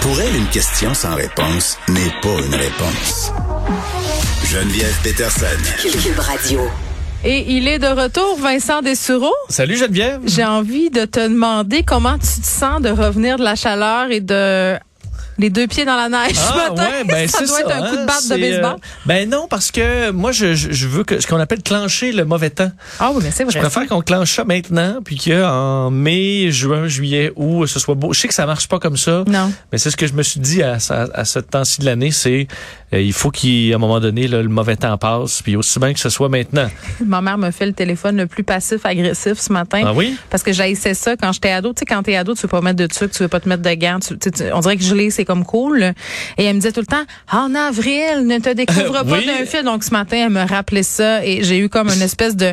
Pour 0.00 0.18
elle, 0.20 0.34
une 0.34 0.46
question 0.46 0.94
sans 0.94 1.14
réponse 1.14 1.76
n'est 1.88 2.10
pas 2.22 2.40
une 2.44 2.54
réponse. 2.54 3.32
Geneviève 4.44 4.96
Peterson. 5.02 5.46
Cube 5.78 6.18
Radio. 6.18 6.60
Et 7.22 7.56
il 7.56 7.68
est 7.68 7.78
de 7.78 7.86
retour, 7.86 8.38
Vincent 8.40 8.80
Dessureau. 8.80 9.34
Salut 9.50 9.76
Geneviève. 9.76 10.22
J'ai 10.24 10.44
envie 10.44 10.88
de 10.88 11.04
te 11.04 11.20
demander 11.20 11.82
comment 11.82 12.14
tu 12.14 12.40
te 12.40 12.46
sens 12.46 12.80
de 12.80 12.88
revenir 12.88 13.36
de 13.36 13.44
la 13.44 13.56
chaleur 13.56 14.10
et 14.10 14.20
de 14.20 14.78
les 15.40 15.50
deux 15.50 15.66
pieds 15.66 15.84
dans 15.84 15.96
la 15.96 16.08
neige 16.08 16.34
ce 16.36 16.54
matin. 16.54 16.82
ouais, 16.82 17.04
ben, 17.04 17.28
ça 17.28 17.44
doit 17.44 17.60
être 17.60 17.70
un 17.72 17.88
coup 17.90 17.96
de 17.96 18.00
hein, 18.02 18.06
batte 18.06 18.28
de 18.28 18.36
baseball. 18.36 18.74
euh, 18.74 19.06
ben 19.06 19.28
non, 19.28 19.46
parce 19.48 19.70
que 19.70 20.10
moi, 20.10 20.32
je, 20.32 20.54
je, 20.54 20.70
je 20.70 20.86
veux 20.88 21.02
que 21.02 21.18
ce 21.20 21.26
qu'on 21.26 21.40
appelle 21.40 21.62
clencher 21.62 22.12
le 22.12 22.24
mauvais 22.24 22.50
temps. 22.50 22.70
Ah 22.98 23.10
oui, 23.14 23.20
mais 23.24 23.30
c'est 23.30 23.50
Je 23.50 23.58
préfère 23.58 23.86
qu'on 23.88 24.02
clenche 24.02 24.34
ça 24.36 24.44
maintenant, 24.44 24.98
puis 25.04 25.16
qu'en 25.18 25.90
mai, 25.90 26.50
juin, 26.50 26.86
juillet, 26.88 27.32
août, 27.36 27.66
ce 27.66 27.78
soit 27.80 27.94
beau. 27.94 28.12
Je 28.12 28.20
sais 28.20 28.28
que 28.28 28.34
ça 28.34 28.46
marche 28.46 28.68
pas 28.68 28.78
comme 28.78 28.96
ça, 28.96 29.24
Non. 29.26 29.50
mais 29.72 29.78
c'est 29.78 29.90
ce 29.90 29.96
que 29.96 30.06
je 30.06 30.12
me 30.12 30.22
suis 30.22 30.40
dit 30.40 30.62
à, 30.62 30.76
à, 30.90 31.06
à 31.20 31.24
ce 31.24 31.38
temps-ci 31.38 31.80
de 31.80 31.86
l'année, 31.86 32.10
c'est 32.10 32.46
euh, 32.92 33.00
il 33.00 33.12
faut 33.12 33.30
qu'à 33.30 33.48
un 33.74 33.78
moment 33.78 34.00
donné, 34.00 34.28
là, 34.28 34.42
le 34.42 34.48
mauvais 34.48 34.76
temps 34.76 34.96
passe, 34.98 35.42
puis 35.42 35.56
aussi 35.56 35.78
bien 35.78 35.92
que 35.94 36.00
ce 36.00 36.08
soit 36.10 36.28
maintenant. 36.28 36.68
Ma 37.06 37.20
mère 37.22 37.38
me 37.38 37.50
fait 37.50 37.66
le 37.66 37.72
téléphone 37.72 38.16
le 38.16 38.26
plus 38.26 38.44
passif-agressif 38.44 39.38
ce 39.38 39.52
matin. 39.52 39.82
Ah 39.86 39.92
oui? 39.94 40.16
Parce 40.28 40.42
que 40.42 40.52
j'haïssais 40.52 40.94
ça 40.94 41.16
quand 41.16 41.32
j'étais 41.32 41.50
ado. 41.52 41.72
Tu 41.72 41.80
sais, 41.80 41.84
quand 41.86 42.02
t'es 42.02 42.16
ado, 42.16 42.34
tu 42.34 42.42
veux 42.42 42.48
pas 42.48 42.60
mettre 42.60 42.76
de 42.76 42.86
trucs, 42.86 43.12
tu 43.12 43.22
veux 43.22 43.28
pas 43.28 43.40
te 43.40 43.48
mettre 43.48 43.62
de 43.62 43.74
gants. 43.74 43.98
Tu, 44.00 44.18
tu 44.18 44.30
on 44.52 44.60
dirait 44.60 44.76
que 44.76 44.82
geler, 44.82 45.10
c'est 45.10 45.24
comme 45.30 45.44
cool. 45.44 45.92
Et 46.38 46.44
elle 46.44 46.56
me 46.56 46.60
disait 46.60 46.72
tout 46.72 46.80
le 46.80 46.86
temps, 46.86 47.04
en 47.30 47.54
avril, 47.54 48.26
ne 48.26 48.38
te 48.38 48.50
découvre 48.52 49.04
pas 49.04 49.18
Oui. 49.18 49.26
d'un 49.26 49.44
fil. 49.46 49.62
Donc 49.62 49.84
ce 49.84 49.92
matin, 49.92 50.16
elle 50.26 50.30
me 50.32 50.44
rappelait 50.44 50.82
ça 50.82 51.24
et 51.24 51.44
j'ai 51.44 51.58
eu 51.58 51.68
comme 51.68 51.88
une 51.88 52.02
espèce 52.02 52.34
de 52.34 52.52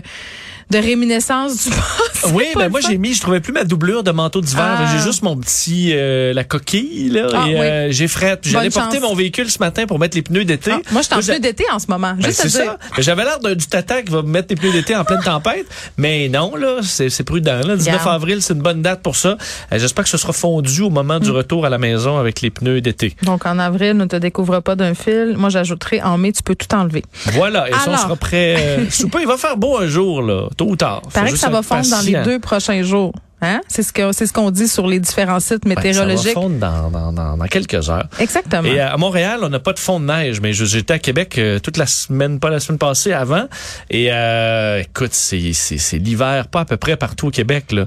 de 0.70 0.78
réminiscence 0.78 1.64
du 1.66 1.70
passé. 1.76 2.34
Oui, 2.34 2.46
ben 2.56 2.70
moi 2.70 2.80
j'ai 2.82 2.98
mis, 2.98 3.14
je 3.14 3.22
trouvais 3.22 3.40
plus 3.40 3.54
ma 3.54 3.64
doublure 3.64 4.04
de 4.04 4.12
manteau 4.12 4.42
d'hiver. 4.42 4.78
Ah. 4.80 4.86
J'ai 4.96 5.04
juste 5.04 5.22
mon 5.24 5.38
petit 5.38 5.92
euh, 5.94 6.34
la 6.34 6.44
coquille 6.44 7.10
là 7.10 7.28
Ah, 7.34 7.46
et 7.48 7.54
oui. 7.54 7.60
euh, 7.62 7.88
j'ai 7.92 8.08
fret. 8.08 8.38
Puis 8.42 8.52
J'allais 8.52 8.70
porter 8.70 9.00
mon 9.00 9.14
véhicule 9.16 9.50
ce 9.50 9.60
matin 9.60 9.86
pour 9.86 10.00
mettre 10.00 10.16
les 10.18 10.24
pneus 10.24 10.44
d'été. 10.46 10.72
Ah, 10.74 10.80
moi, 10.92 11.02
je 11.02 11.06
suis 11.08 11.14
en 11.16 11.18
Là, 11.20 11.24
pneu 11.24 11.40
d'été 11.40 11.64
en 11.72 11.80
ce 11.80 11.88
moment. 11.88 12.14
Ben, 12.18 12.26
Juste 12.26 12.48
ça. 12.50 12.78
Ben, 12.96 13.02
J'avais 13.04 13.24
l'air 13.24 13.40
d'un- 13.40 13.56
du 13.56 13.66
tata 13.68 14.02
qui 14.02 14.12
va 14.12 14.22
me 14.24 14.30
mettre 14.30 14.48
les 14.50 14.56
pneus 14.56 14.72
d'été 14.72 14.96
en 14.96 15.04
pleine 15.06 15.22
tempête, 15.24 15.66
mais 15.98 16.28
non 16.30 16.56
là, 16.56 16.80
c'est 16.84 17.24
prudent. 17.24 17.60
Là. 17.66 17.76
19 17.76 18.00
Regarde. 18.02 18.16
avril, 18.16 18.42
c'est 18.42 18.54
une 18.54 18.62
bonne 18.62 18.82
date 18.82 19.02
pour 19.02 19.16
ça. 19.16 19.38
Euh, 19.72 19.78
J'espère 19.80 20.04
que 20.04 20.10
ce 20.10 20.18
sera 20.18 20.34
fondu 20.34 20.82
au 20.82 20.90
moment 20.90 21.18
Mm. 21.18 21.24
du 21.24 21.32
retour 21.32 21.66
à 21.66 21.70
la 21.70 21.78
maison 21.78 22.18
avec 22.18 22.42
les 22.42 22.50
pneus 22.50 22.82
d'été. 22.82 23.16
Donc, 23.24 23.46
en 23.46 23.58
avril, 23.60 23.94
ne 23.94 24.06
te 24.06 24.16
découvre 24.16 24.60
pas 24.60 24.76
d'un 24.76 24.94
fil. 24.94 25.36
Moi, 25.38 25.50
j'ajouterai 25.50 26.02
en 26.02 26.18
mai, 26.18 26.32
tu 26.34 26.44
peux 26.44 26.56
tout 26.56 26.74
enlever. 26.76 27.04
Voilà, 27.34 27.70
et 27.70 27.74
ça 27.74 27.80
on 27.88 27.98
sera 27.98 28.16
prêt. 28.16 28.56
Euh, 28.60 28.86
souper, 28.92 29.20
il 29.22 29.28
va 29.28 29.38
faire 29.38 29.56
beau 29.58 29.78
un 29.78 29.88
jour 29.88 30.22
là, 30.22 30.48
tôt 30.58 30.68
ou 30.70 30.76
tard. 30.76 31.02
Paraît 31.14 31.32
que 31.32 31.38
ça 31.38 31.50
va 31.50 31.62
fondre 31.62 31.90
dans 31.90 32.02
les 32.02 32.22
deux 32.24 32.40
prochains 32.40 32.82
jours. 32.84 33.14
Hein? 33.40 33.62
C'est 33.68 33.84
ce 33.84 33.94
que 33.94 34.12
c'est 34.14 34.26
ce 34.26 34.34
qu'on 34.34 34.50
dit 34.50 34.68
sur 34.68 34.88
les 34.88 35.00
différents 35.00 35.40
sites 35.40 35.62
Ben, 35.64 35.76
ça 35.76 35.76
va 35.76 35.82
météorologiques. 36.08 36.34
fondre 36.34 36.58
dans, 36.58 36.90
dans, 36.90 37.12
dans, 37.14 37.38
dans 37.38 37.46
quelques 37.46 37.88
heures. 37.88 38.08
Exactement. 38.20 38.64
Et 38.64 38.80
euh, 38.82 38.92
à 38.92 38.98
Montréal, 38.98 39.42
on 39.44 39.50
n'a 39.50 39.60
pas 39.60 39.74
de 39.74 39.80
fond 39.80 40.00
de 40.00 40.06
neige, 40.06 40.42
mais 40.42 40.54
j'étais 40.54 40.96
à 40.96 40.98
Québec 41.00 41.38
euh, 41.38 41.60
toute 41.60 41.78
la 41.78 41.86
semaine, 41.86 42.40
pas 42.40 42.50
la 42.50 42.60
semaine 42.60 42.80
passée, 42.80 43.14
avant. 43.14 43.46
Et 43.92 44.08
euh, 44.12 44.82
écoute, 44.82 45.14
c'est 45.14 45.54
c'est- 45.54 45.78
c'est 45.78 46.00
l'hiver, 46.00 46.48
pas 46.48 46.62
à 46.62 46.66
peu 46.66 46.78
près 46.78 46.98
partout 46.98 47.28
au 47.28 47.30
Québec. 47.32 47.72
Là. 47.74 47.86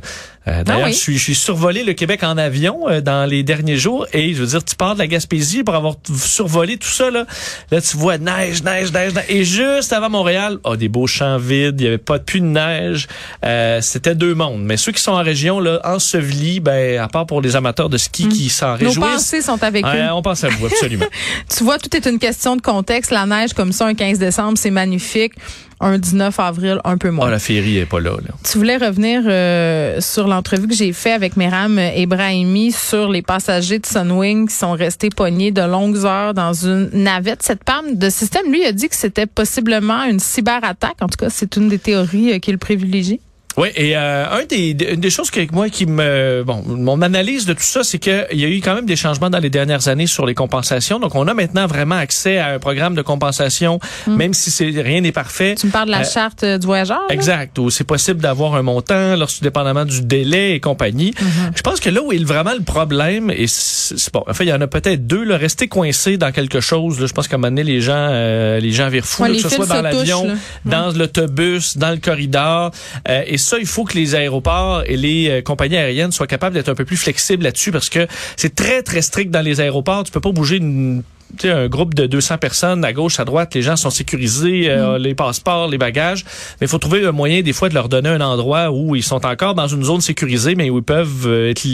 Euh, 0.49 0.65
D'ailleurs, 0.65 0.85
Ah 0.85 0.89
oui. 0.89 0.93
je 0.95 0.99
suis 0.99 1.19
je 1.19 1.23
suis 1.23 1.35
survolé 1.35 1.85
le 1.85 1.93
Québec 1.93 2.23
en 2.23 2.39
avion 2.39 2.89
euh, 2.89 3.03
dans 3.03 3.29
les 3.29 3.43
derniers 3.43 3.77
jours. 3.77 4.07
Et 4.15 4.33
je 4.33 4.41
veux 4.41 4.47
dire, 4.47 4.65
tu 4.65 4.75
pars 4.75 4.95
de 4.95 4.99
la 5.01 5.07
Gaspésie 5.07 5.63
pour 5.65 5.75
avoir 5.75 5.97
survolé 6.17 6.79
tout 6.79 6.89
ça. 6.89 7.11
Là, 7.11 7.27
là 7.71 7.81
tu 7.83 7.97
vois 7.99 8.17
neige, 8.17 8.63
neige, 8.63 8.91
neige, 8.93 9.13
neige. 9.13 9.25
Et 9.29 9.45
juste 9.45 9.93
avant 9.93 10.09
Montréal, 10.09 10.59
oh, 10.65 10.77
des 10.77 10.89
beaux 10.89 11.07
champs 11.07 11.37
vides, 11.37 11.79
il 11.81 11.85
y 11.85 11.87
avait 11.89 11.99
pas 11.99 12.19
plus 12.19 12.41
de 12.41 12.47
neige. 12.47 13.07
Euh, 13.45 13.81
C'était 13.83 14.15
deux 14.15 14.35
mondes. 14.35 14.63
Mais 14.63 14.79
ceux 14.79 14.93
qui 14.93 15.03
sont 15.03 15.13
en 15.13 15.23
région, 15.23 15.61
là, 15.61 15.79
ensevelis, 15.85 16.61
ben, 16.61 16.99
à 16.99 17.09
part 17.09 17.27
pour 17.27 17.43
les 17.43 17.55
amateurs 17.55 17.91
de 17.91 17.99
ski 17.99 18.29
qui 18.29 18.49
s'en 18.49 18.73
Nos 18.73 18.77
réjouissent. 18.89 18.97
pensées 18.99 19.43
sont 19.43 19.63
avec 19.63 19.85
eux. 19.85 20.09
on 20.13 20.23
pense 20.23 20.43
à 20.45 20.49
vous, 20.49 20.67
absolument. 20.67 21.07
Tu 21.55 21.65
vois, 21.65 21.79
tout 21.79 21.95
est 21.95 22.07
une 22.09 22.19
question 22.19 22.57
de 22.57 22.63
contexte. 22.63 23.11
La 23.11 23.27
neige 23.27 23.53
comme 23.53 23.73
ça, 23.73 23.87
un 23.87 23.95
15 23.95 24.19
décembre, 24.19 24.57
c'est 24.57 24.71
magnifique. 24.71 25.35
Un 25.83 25.97
19 25.97 26.39
avril, 26.39 26.79
un 26.85 26.99
peu 26.99 27.11
moins. 27.11 27.29
Oh, 27.29 27.31
la 27.31 27.39
féerie 27.39 27.79
est 27.79 27.87
pas 27.87 28.01
là. 28.01 28.11
là. 28.11 28.35
Tu 28.45 28.59
voulais 28.59 28.77
revenir 28.77 29.23
euh, 29.25 29.99
sur 30.01 30.29
l'entrevue 30.29 30.69
que 30.69 30.75
j'ai 30.75 30.93
fait 30.93 31.13
avec 31.13 31.37
Meram 31.39 31.79
Ebrahimi 31.79 32.71
sur 32.71 33.09
les 33.09 33.23
passagers 33.23 33.79
de 33.79 33.87
Sunwing 33.87 34.49
qui 34.49 34.55
sont 34.55 34.73
restés 34.73 35.09
pognés 35.09 35.53
de 35.53 35.63
longues 35.63 36.05
heures 36.05 36.35
dans 36.35 36.53
une 36.53 36.91
navette. 36.93 37.43
Cette 37.43 37.65
panne 37.65 37.97
de 37.97 38.11
système, 38.11 38.53
lui, 38.53 38.65
a 38.67 38.73
dit 38.73 38.91
que 38.91 38.95
c'était 38.97 39.27
possiblement 39.27 40.05
une 40.05 40.21
cyberattaque. 40.21 40.97
En 41.01 41.07
tout 41.07 41.17
cas, 41.19 41.31
c'est 41.31 41.57
une 41.57 41.69
des 41.69 41.79
théories 41.79 42.35
euh, 42.35 42.39
qu'il 42.39 42.59
privilégie. 42.59 43.21
Oui, 43.61 43.69
et 43.77 43.95
euh, 43.97 44.25
un 44.31 44.45
des, 44.49 44.71
une 44.95 45.01
des 45.01 45.11
choses 45.11 45.31
que 45.31 45.41
moi 45.53 45.69
qui 45.69 45.85
me 45.85 46.43
bon 46.47 46.63
mon 46.67 47.03
analyse 47.03 47.45
de 47.45 47.53
tout 47.53 47.63
ça, 47.63 47.83
c'est 47.85 47.99
qu'il 47.99 48.27
y 48.33 48.45
a 48.45 48.49
eu 48.49 48.61
quand 48.61 48.75
même 48.75 48.87
des 48.87 48.97
changements 48.97 49.29
dans 49.29 49.39
les 49.39 49.51
dernières 49.51 49.87
années 49.89 50.07
sur 50.07 50.25
les 50.25 50.35
compensations. 50.35 50.99
Donc 50.99 51.15
on 51.15 51.27
a 51.29 51.35
maintenant 51.35 51.67
vraiment 51.67 51.97
accès 51.97 52.39
à 52.39 52.49
un 52.55 52.59
programme 52.59 52.95
de 52.95 53.03
compensation, 53.03 53.79
même 54.07 54.33
si 54.35 54.51
c'est 54.51 54.71
rien 54.81 55.01
n'est 55.03 55.13
parfait. 55.13 55.55
Tu 55.59 55.67
me 55.67 55.73
parles 55.73 55.87
de 55.87 55.93
la 55.93 56.01
Euh, 56.01 56.05
charte 56.05 56.43
euh, 56.45 56.57
du 56.59 56.67
voyageur? 56.67 57.01
là? 57.09 57.15
Exact, 57.15 57.59
où 57.59 57.69
c'est 57.71 57.85
possible 57.85 58.21
d'avoir 58.21 58.55
un 58.55 58.63
montant, 58.63 59.15
lorsque 59.17 59.43
dépendamment 59.43 59.85
du 59.85 60.01
délai 60.03 60.55
et 60.55 60.61
compagnie. 60.61 61.13
Je 61.55 61.63
pense 61.63 61.81
que 61.81 61.91
là 61.91 62.01
où 62.03 62.13
est 62.13 62.25
vraiment 62.25 62.55
le 62.55 62.63
problème, 62.65 63.31
et 63.31 63.47
c'est 63.47 64.13
bon, 64.13 64.23
en 64.27 64.33
fait, 64.35 64.45
il 64.45 64.49
y 64.49 64.53
en 64.53 64.61
a 64.61 64.67
peut-être 64.67 65.07
deux, 65.07 65.25
là, 65.25 65.37
rester 65.37 65.69
coincé 65.69 66.17
dans 66.17 66.33
quelque 66.33 66.61
chose. 66.61 66.99
Là, 67.01 67.07
je 67.07 67.13
pense 67.13 67.29
qu'à 67.29 67.37
un 67.37 67.39
moment 67.39 67.51
donné, 67.51 67.65
les 67.65 67.81
gens, 67.83 67.93
euh, 68.11 68.59
les 68.61 68.73
gens 68.73 68.89
virent 68.89 69.05
fous, 69.05 69.23
Ouais, 69.25 69.33
que 69.33 69.43
ce 69.43 69.49
soit 69.51 69.67
dans 69.67 69.83
l'avion, 69.83 70.27
dans 70.65 70.91
l'autobus, 70.97 71.77
dans 71.77 71.91
le 71.91 71.99
corridor. 71.99 72.71
Euh, 73.09 73.23
et 73.27 73.39
il 73.59 73.67
faut 73.67 73.85
que 73.85 73.95
les 73.95 74.15
aéroports 74.15 74.83
et 74.87 74.97
les 74.97 75.29
euh, 75.29 75.43
compagnies 75.43 75.77
aériennes 75.77 76.13
soient 76.13 76.27
capables 76.27 76.55
d'être 76.55 76.69
un 76.69 76.75
peu 76.75 76.85
plus 76.85 76.97
flexibles 76.97 77.45
là-dessus 77.45 77.73
parce 77.73 77.89
que 77.89 78.07
c'est 78.37 78.55
très, 78.55 78.83
très 78.83 79.03
strict 79.03 79.31
dans 79.31 79.43
les 79.43 79.61
aéroports. 79.61 80.05
Tu 80.05 80.13
peux 80.13 80.21
pas 80.21 80.33
bouger 80.33 80.57
une 80.57 81.03
un 81.45 81.69
groupe 81.69 81.95
de 81.95 82.07
200 82.07 82.39
personnes 82.39 82.85
à 82.85 82.93
gauche, 82.93 83.21
à 83.21 83.25
droite, 83.25 83.55
les 83.55 83.63
gens 83.63 83.77
sont 83.77 83.91
sécurisés, 83.91 84.69
euh, 84.69 84.99
les 84.99 85.15
passeports, 85.15 85.69
les 85.69 85.79
bagages. 85.79 86.25
Mais 86.61 86.67
il 86.67 86.69
faut 86.69 86.79
trouver 86.79 87.05
un 87.07 87.13
moyen 87.13 87.43
des 87.43 87.53
fois 87.53 87.69
de 87.69 87.75
leur 87.75 87.89
donner 87.89 88.09
un 88.09 88.21
endroit 88.21 88.71
où 88.71 88.97
ils 88.97 89.03
sont 89.03 89.25
encore 89.27 89.55
dans 89.55 89.69
une 89.69 89.85
zone 89.85 90.01
sécurisée, 90.01 90.55
mais 90.55 90.71
où 90.71 90.79
ils 90.79 90.85
peuvent 90.85 91.27
euh, 91.27 91.51
être, 91.51 91.67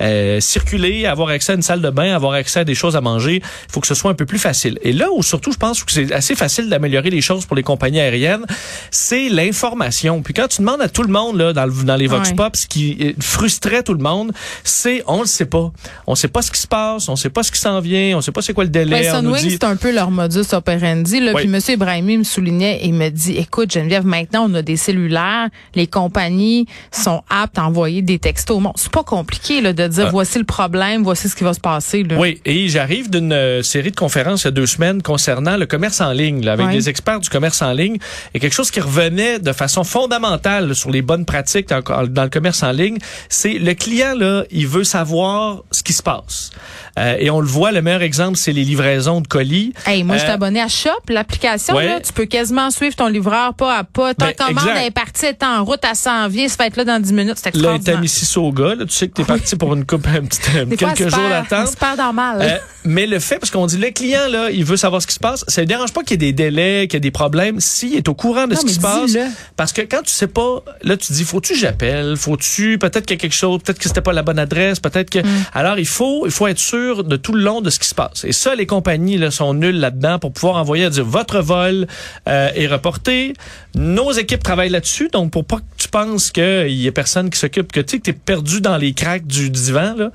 euh, 0.00 0.40
circuler, 0.40 1.06
avoir 1.06 1.28
accès 1.28 1.52
à 1.52 1.54
une 1.54 1.62
salle 1.62 1.80
de 1.80 1.90
bain, 1.90 2.14
avoir 2.14 2.32
accès 2.34 2.60
à 2.60 2.64
des 2.64 2.74
choses 2.74 2.96
à 2.96 3.00
manger. 3.00 3.36
Il 3.36 3.72
faut 3.72 3.80
que 3.80 3.86
ce 3.86 3.94
soit 3.94 4.10
un 4.10 4.14
peu 4.14 4.26
plus 4.26 4.38
facile. 4.38 4.78
Et 4.82 4.92
là 4.92 5.08
où 5.14 5.22
surtout, 5.22 5.52
je 5.52 5.58
pense 5.58 5.82
que 5.84 5.92
c'est 5.92 6.12
assez 6.12 6.34
facile 6.34 6.68
d'améliorer 6.68 7.10
les 7.10 7.20
choses 7.20 7.46
pour 7.46 7.56
les 7.56 7.62
compagnies 7.62 8.00
aériennes, 8.00 8.44
c'est 8.90 9.28
l'information. 9.28 10.22
Puis 10.22 10.34
quand 10.34 10.48
tu 10.48 10.60
demandes 10.60 10.80
à 10.82 10.88
tout 10.88 11.02
le 11.02 11.08
monde 11.12 11.36
là, 11.38 11.52
dans, 11.52 11.66
le- 11.66 11.84
dans 11.84 11.96
les 11.96 12.06
vox 12.06 12.30
Ouais. 12.30 12.34
pop, 12.36 12.56
ce 12.56 12.66
qui 12.66 12.96
euh, 13.00 13.12
frustrait 13.20 13.82
tout 13.82 13.92
le 13.94 14.02
monde, 14.02 14.32
c'est 14.62 15.02
on 15.06 15.20
le 15.20 15.26
sait 15.26 15.44
pas. 15.46 15.72
On 16.06 16.14
sait 16.14 16.28
pas 16.28 16.42
ce 16.42 16.50
qui 16.50 16.60
se 16.60 16.66
passe, 16.66 17.08
on 17.08 17.16
sait 17.16 17.30
pas 17.30 17.42
ce 17.42 17.52
qui 17.52 17.58
s'en 17.58 17.80
vient, 17.80 18.16
on 18.16 18.20
sait 18.20 18.32
pas 18.32 18.40
c'est 18.42 18.52
quoi 18.54 18.64
le 18.64 18.70
délai. 18.70 19.03
Dit- 19.48 19.50
c'est 19.52 19.64
un 19.64 19.76
peu 19.76 19.92
leur 19.92 20.10
modus 20.10 20.52
operandi. 20.52 21.20
Là. 21.20 21.32
Oui. 21.34 21.42
Puis 21.46 21.54
M. 21.54 21.60
Ibrahimi 21.74 22.18
me 22.18 22.24
soulignait 22.24 22.84
et 22.86 22.92
me 22.92 23.08
dit, 23.10 23.36
écoute, 23.36 23.72
Geneviève, 23.72 24.04
maintenant, 24.06 24.46
on 24.50 24.54
a 24.54 24.62
des 24.62 24.76
cellulaires. 24.76 25.48
Les 25.74 25.86
compagnies 25.86 26.66
sont 26.92 27.22
aptes 27.30 27.58
à 27.58 27.64
envoyer 27.66 28.02
des 28.02 28.18
textos. 28.18 28.62
Bon, 28.62 28.72
c'est 28.76 28.90
pas 28.92 29.02
compliqué 29.04 29.60
là, 29.60 29.72
de 29.72 29.86
dire, 29.86 30.06
Ah. 30.08 30.10
voici 30.10 30.38
le 30.38 30.44
problème, 30.44 31.02
voici 31.02 31.28
ce 31.28 31.36
qui 31.36 31.44
va 31.44 31.54
se 31.54 31.60
passer. 31.60 32.02
Là. 32.02 32.16
Oui, 32.18 32.40
et 32.44 32.68
j'arrive 32.68 33.10
d'une 33.10 33.32
euh, 33.32 33.62
série 33.62 33.90
de 33.90 33.96
conférences 33.96 34.42
il 34.42 34.46
y 34.46 34.48
a 34.48 34.50
deux 34.52 34.66
semaines 34.66 35.02
concernant 35.02 35.56
le 35.56 35.66
commerce 35.66 36.00
en 36.00 36.12
ligne, 36.12 36.44
là, 36.44 36.52
avec 36.52 36.68
des 36.70 36.88
experts 36.88 37.20
du 37.20 37.28
commerce 37.28 37.62
en 37.62 37.72
ligne, 37.72 37.98
et 38.34 38.40
quelque 38.40 38.52
chose 38.54 38.70
qui 38.70 38.80
revenait 38.80 39.38
de 39.38 39.52
façon 39.52 39.84
fondamentale 39.84 40.74
sur 40.74 40.90
les 40.90 41.02
bonnes 41.02 41.24
pratiques 41.24 41.68
dans, 41.68 41.80
dans 42.08 42.22
le 42.22 42.28
commerce 42.30 42.62
en 42.62 42.72
ligne, 42.72 42.98
c'est 43.28 43.54
le 43.58 43.74
client 43.74 44.14
là, 44.16 44.44
il 44.50 44.66
veut 44.68 44.84
savoir 44.84 45.62
ce 45.70 45.82
qui 45.82 45.92
se 45.92 46.02
passe, 46.02 46.50
Euh, 46.96 47.16
et 47.18 47.28
on 47.28 47.40
le 47.40 47.46
voit. 47.46 47.72
Le 47.72 47.82
meilleur 47.82 48.02
exemple, 48.02 48.36
c'est 48.38 48.52
les 48.52 48.62
livraisons 48.62 48.93
de 48.98 49.26
colis. 49.28 49.72
Hey, 49.86 50.02
moi, 50.04 50.16
je 50.16 50.22
suis 50.22 50.30
Euh, 50.30 50.34
abonné 50.34 50.60
à 50.60 50.68
Shop, 50.68 50.90
l'application. 51.08 51.74
ouais. 51.76 51.86
là, 51.86 52.00
Tu 52.00 52.12
peux 52.12 52.24
quasiment 52.26 52.70
suivre 52.70 52.94
ton 52.96 53.08
livreur 53.08 53.54
pas 53.54 53.78
à 53.78 53.84
pas. 53.84 54.14
Ta 54.14 54.26
Ben, 54.26 54.34
commande 54.34 54.58
exact. 54.64 54.76
elle 54.80 54.86
est 54.86 54.90
partie, 54.90 55.26
elle 55.26 55.30
est 55.32 55.42
en 55.44 55.64
route, 55.64 55.80
elle 55.88 55.96
s'en 55.96 56.28
vient, 56.28 56.48
ça 56.48 56.56
va 56.58 56.66
être 56.66 56.76
là 56.76 56.84
dans 56.84 57.00
10 57.00 57.12
minutes. 57.12 57.34
C'est 57.36 57.46
Là, 57.46 57.50
extraordinaire. 57.50 57.94
t'as 57.96 58.00
Mississauga, 58.00 58.74
là, 58.74 58.84
tu 58.86 58.92
sais 58.92 59.08
que 59.08 59.14
t'es 59.14 59.24
parti 59.24 59.56
pour 59.56 59.74
une 59.74 59.84
coupe, 59.84 60.06
un 60.06 60.22
petit, 60.24 60.40
Des 60.66 60.76
quelques 60.76 61.08
jours 61.08 61.28
d'attente. 61.28 61.58
elle 61.66 61.68
se 61.68 61.76
perd 61.76 61.96
dans 61.98 62.08
le 62.08 62.12
mal. 62.12 62.38
Euh, 62.42 62.58
mais 62.84 63.06
le 63.06 63.18
fait, 63.18 63.38
parce 63.38 63.50
qu'on 63.50 63.66
dit 63.66 63.78
le 63.78 63.90
client, 63.90 64.28
là, 64.30 64.50
il 64.50 64.64
veut 64.64 64.76
savoir 64.76 65.00
ce 65.02 65.06
qui 65.06 65.14
se 65.14 65.20
passe, 65.20 65.44
ça 65.48 65.60
ne 65.62 65.66
dérange 65.66 65.92
pas 65.92 66.02
qu'il 66.02 66.12
y 66.12 66.14
ait 66.14 66.32
des 66.32 66.32
délais, 66.32 66.86
qu'il 66.88 66.94
y 66.94 66.96
ait 66.98 67.00
des 67.00 67.10
problèmes, 67.10 67.60
s'il 67.60 67.96
est 67.96 68.08
au 68.08 68.14
courant 68.14 68.46
de 68.46 68.54
Non, 68.54 68.60
ce 68.60 68.66
qui 68.66 68.74
se 68.74 68.80
passe. 68.80 69.16
Parce 69.56 69.72
que 69.72 69.82
quand 69.82 70.02
tu 70.02 70.12
sais 70.12 70.26
pas, 70.28 70.62
là, 70.82 70.96
tu 70.96 71.12
dis, 71.12 71.24
faut-tu 71.24 71.54
j'appelle, 71.56 72.16
faut-tu, 72.16 72.78
peut-être 72.78 73.06
qu'il 73.06 73.16
y 73.16 73.18
a 73.18 73.20
quelque 73.20 73.32
chose, 73.34 73.60
peut-être 73.62 73.78
que 73.78 73.88
c'était 73.88 74.00
pas 74.00 74.12
la 74.12 74.22
bonne 74.22 74.38
adresse, 74.38 74.80
peut-être 74.80 75.10
que. 75.10 75.18
Mm. 75.20 75.44
Alors, 75.54 75.78
il 75.78 75.86
faut, 75.86 76.26
il 76.26 76.30
faut 76.32 76.46
être 76.46 76.58
sûr 76.58 77.04
de 77.04 77.16
tout 77.16 77.32
le 77.32 77.42
long 77.42 77.60
de 77.60 77.70
ce 77.70 77.78
qui 77.78 77.88
se 77.88 77.94
passe. 77.94 78.24
Et 78.24 78.32
ça, 78.32 78.54
les 78.54 78.66
compagnies 78.66 78.83
compagnies 78.84 79.16
là, 79.16 79.30
sont 79.30 79.54
nulles 79.54 79.80
là-dedans 79.80 80.18
pour 80.18 80.30
pouvoir 80.30 80.56
envoyer 80.56 80.84
à 80.84 80.90
dire 80.90 81.06
votre 81.06 81.40
vol 81.40 81.86
euh, 82.28 82.50
est 82.54 82.66
reporté. 82.66 83.32
Nos 83.74 84.12
équipes 84.12 84.42
travaillent 84.42 84.68
là-dessus, 84.68 85.08
donc 85.10 85.30
pour 85.30 85.46
pas 85.46 85.56
que 85.56 85.62
tu 85.78 85.88
penses 85.88 86.30
qu'il 86.30 86.68
y 86.68 86.86
ait 86.86 86.92
personne 86.92 87.30
qui 87.30 87.38
s'occupe, 87.38 87.72
que 87.72 87.80
tu 87.80 87.98
t'es 87.98 88.12
perdu 88.12 88.60
dans 88.60 88.76
les 88.76 88.92
cracks 88.92 89.26
du 89.26 89.48
divan, 89.48 89.94
là, 89.96 90.10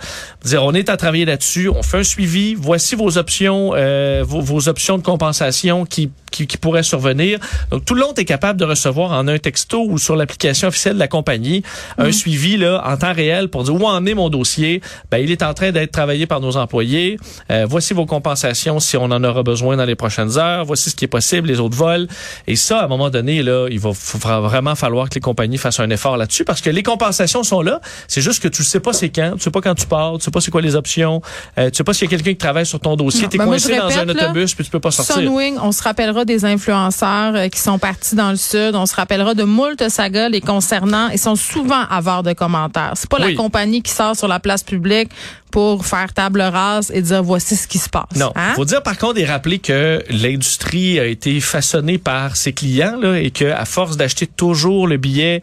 dire 0.45 0.63
on 0.63 0.73
est 0.75 0.89
à 0.89 0.97
travailler 0.97 1.25
là-dessus, 1.25 1.67
on 1.67 1.81
fait 1.81 1.97
un 1.97 2.03
suivi, 2.03 2.53
voici 2.53 2.93
vos 2.93 3.17
options, 3.17 3.71
euh, 3.73 4.23
vos, 4.23 4.41
vos 4.41 4.69
options 4.69 4.99
de 4.99 5.03
compensation 5.03 5.85
qui 5.85 6.11
qui, 6.29 6.47
qui 6.47 6.57
pourraient 6.57 6.83
survenir. 6.83 7.39
Donc, 7.71 7.85
tout 7.85 7.95
le 7.95 8.01
monde 8.01 8.17
est 8.17 8.25
capable 8.25 8.59
de 8.59 8.65
recevoir 8.65 9.11
en 9.11 9.27
un 9.27 9.37
texto 9.37 9.85
ou 9.87 9.97
sur 9.97 10.15
l'application 10.15 10.67
officielle 10.67 10.95
de 10.95 10.99
la 10.99 11.07
compagnie 11.07 11.63
un 11.97 12.11
suivi 12.11 12.57
là 12.57 12.83
en 12.85 12.97
temps 12.97 13.13
réel 13.13 13.49
pour 13.49 13.63
dire 13.63 13.75
où 13.75 13.85
en 13.85 14.05
est 14.05 14.13
mon 14.13 14.29
dossier. 14.29 14.81
Ben, 15.11 15.17
il 15.17 15.31
est 15.31 15.43
en 15.43 15.53
train 15.53 15.71
d'être 15.71 15.91
travaillé 15.91 16.25
par 16.25 16.39
nos 16.39 16.57
employés. 16.57 17.17
Euh, 17.51 17.65
voici 17.67 17.93
vos 17.93 18.05
compensations 18.05 18.48
si 18.53 18.97
on 18.97 19.03
en 19.05 19.23
aura 19.23 19.43
besoin 19.43 19.77
dans 19.77 19.85
les 19.85 19.95
prochaines 19.95 20.37
heures. 20.37 20.65
Voici 20.65 20.89
ce 20.89 20.95
qui 20.95 21.05
est 21.05 21.09
possible, 21.09 21.47
les 21.47 21.59
autres 21.59 21.75
vols. 21.77 22.07
Et 22.47 22.55
ça, 22.55 22.79
à 22.79 22.85
un 22.85 22.87
moment 22.87 23.09
donné, 23.09 23.43
là, 23.43 23.67
il 23.69 23.79
va 23.79 23.91
vraiment 24.39 24.75
falloir 24.75 25.09
que 25.09 25.15
les 25.15 25.21
compagnies 25.21 25.57
fassent 25.57 25.79
un 25.79 25.89
effort 25.89 26.17
là-dessus 26.17 26.45
parce 26.45 26.61
que 26.61 26.69
les 26.69 26.83
compensations 26.83 27.43
sont 27.43 27.61
là. 27.61 27.79
C'est 28.07 28.21
juste 28.21 28.41
que 28.41 28.47
tu 28.47 28.63
sais 28.63 28.79
pas 28.79 28.93
c'est 28.93 29.09
quand, 29.09 29.33
tu 29.35 29.39
sais 29.43 29.51
pas 29.51 29.61
quand 29.61 29.75
tu 29.75 29.85
pars, 29.85 30.13
tu 30.17 30.25
sais 30.25 30.31
pas 30.31 30.41
c'est 30.41 30.51
quoi 30.51 30.61
les 30.61 30.75
options, 30.75 31.21
euh, 31.57 31.69
tu 31.69 31.77
sais 31.77 31.83
pas 31.83 31.93
s'il 31.93 32.05
y 32.05 32.07
a 32.07 32.09
quelqu'un 32.17 32.31
qui 32.31 32.37
travaille 32.37 32.65
sur 32.65 32.79
ton 32.79 32.95
dossier. 32.95 33.27
T'es 33.27 33.37
ben 33.37 33.45
moi, 33.45 33.55
coincé 33.55 33.73
je 33.73 33.79
dans 33.79 33.87
répète, 33.87 34.09
un 34.09 34.13
là, 34.13 34.23
autobus 34.25 34.55
puis 34.55 34.63
tu 34.63 34.71
peux 34.71 34.79
pas 34.79 34.91
sortir. 34.91 35.15
Sunwing, 35.15 35.57
on 35.61 35.71
se 35.71 35.83
rappellera 35.83 36.25
des 36.25 36.45
influenceurs 36.45 37.35
euh, 37.35 37.47
qui 37.47 37.59
sont 37.59 37.79
partis 37.79 38.15
dans 38.15 38.29
le 38.31 38.35
sud. 38.37 38.75
On 38.75 38.85
se 38.85 38.95
rappellera 38.95 39.33
de 39.33 39.43
moult 39.43 39.87
sagas 39.89 40.29
les 40.29 40.41
concernant. 40.41 41.09
Ils 41.09 41.19
sont 41.19 41.35
souvent 41.35 41.83
avares 41.89 42.23
de 42.23 42.33
commentaires. 42.33 42.93
C'est 42.95 43.09
pas 43.09 43.17
Oui. 43.21 43.31
la 43.31 43.37
compagnie 43.37 43.81
qui 43.81 43.91
sort 43.91 44.15
sur 44.15 44.27
la 44.27 44.39
place 44.39 44.63
publique 44.63 45.09
pour 45.51 45.85
faire 45.85 46.13
table 46.13 46.41
rase 46.41 46.91
et 46.93 47.01
dire 47.01 47.23
voici 47.23 47.55
ce 47.55 47.67
qui 47.67 47.77
se 47.77 47.89
passe. 47.89 48.15
Non. 48.15 48.31
Hein? 48.35 48.53
Faut 48.55 48.65
dire 48.65 48.83
par 48.83 48.97
contre 48.97 49.19
et 49.19 49.25
rappeler 49.25 49.59
que 49.59 50.03
l'industrie 50.09 50.99
a 50.99 51.05
été 51.05 51.39
façonnée 51.39 51.97
par 51.97 52.35
ses 52.35 52.53
clients 52.53 52.97
là, 52.99 53.19
et 53.19 53.31
que 53.31 53.45
à 53.45 53.65
force 53.65 53.97
d'acheter 53.97 54.27
toujours 54.27 54.87
le 54.87 54.97
billet 54.97 55.41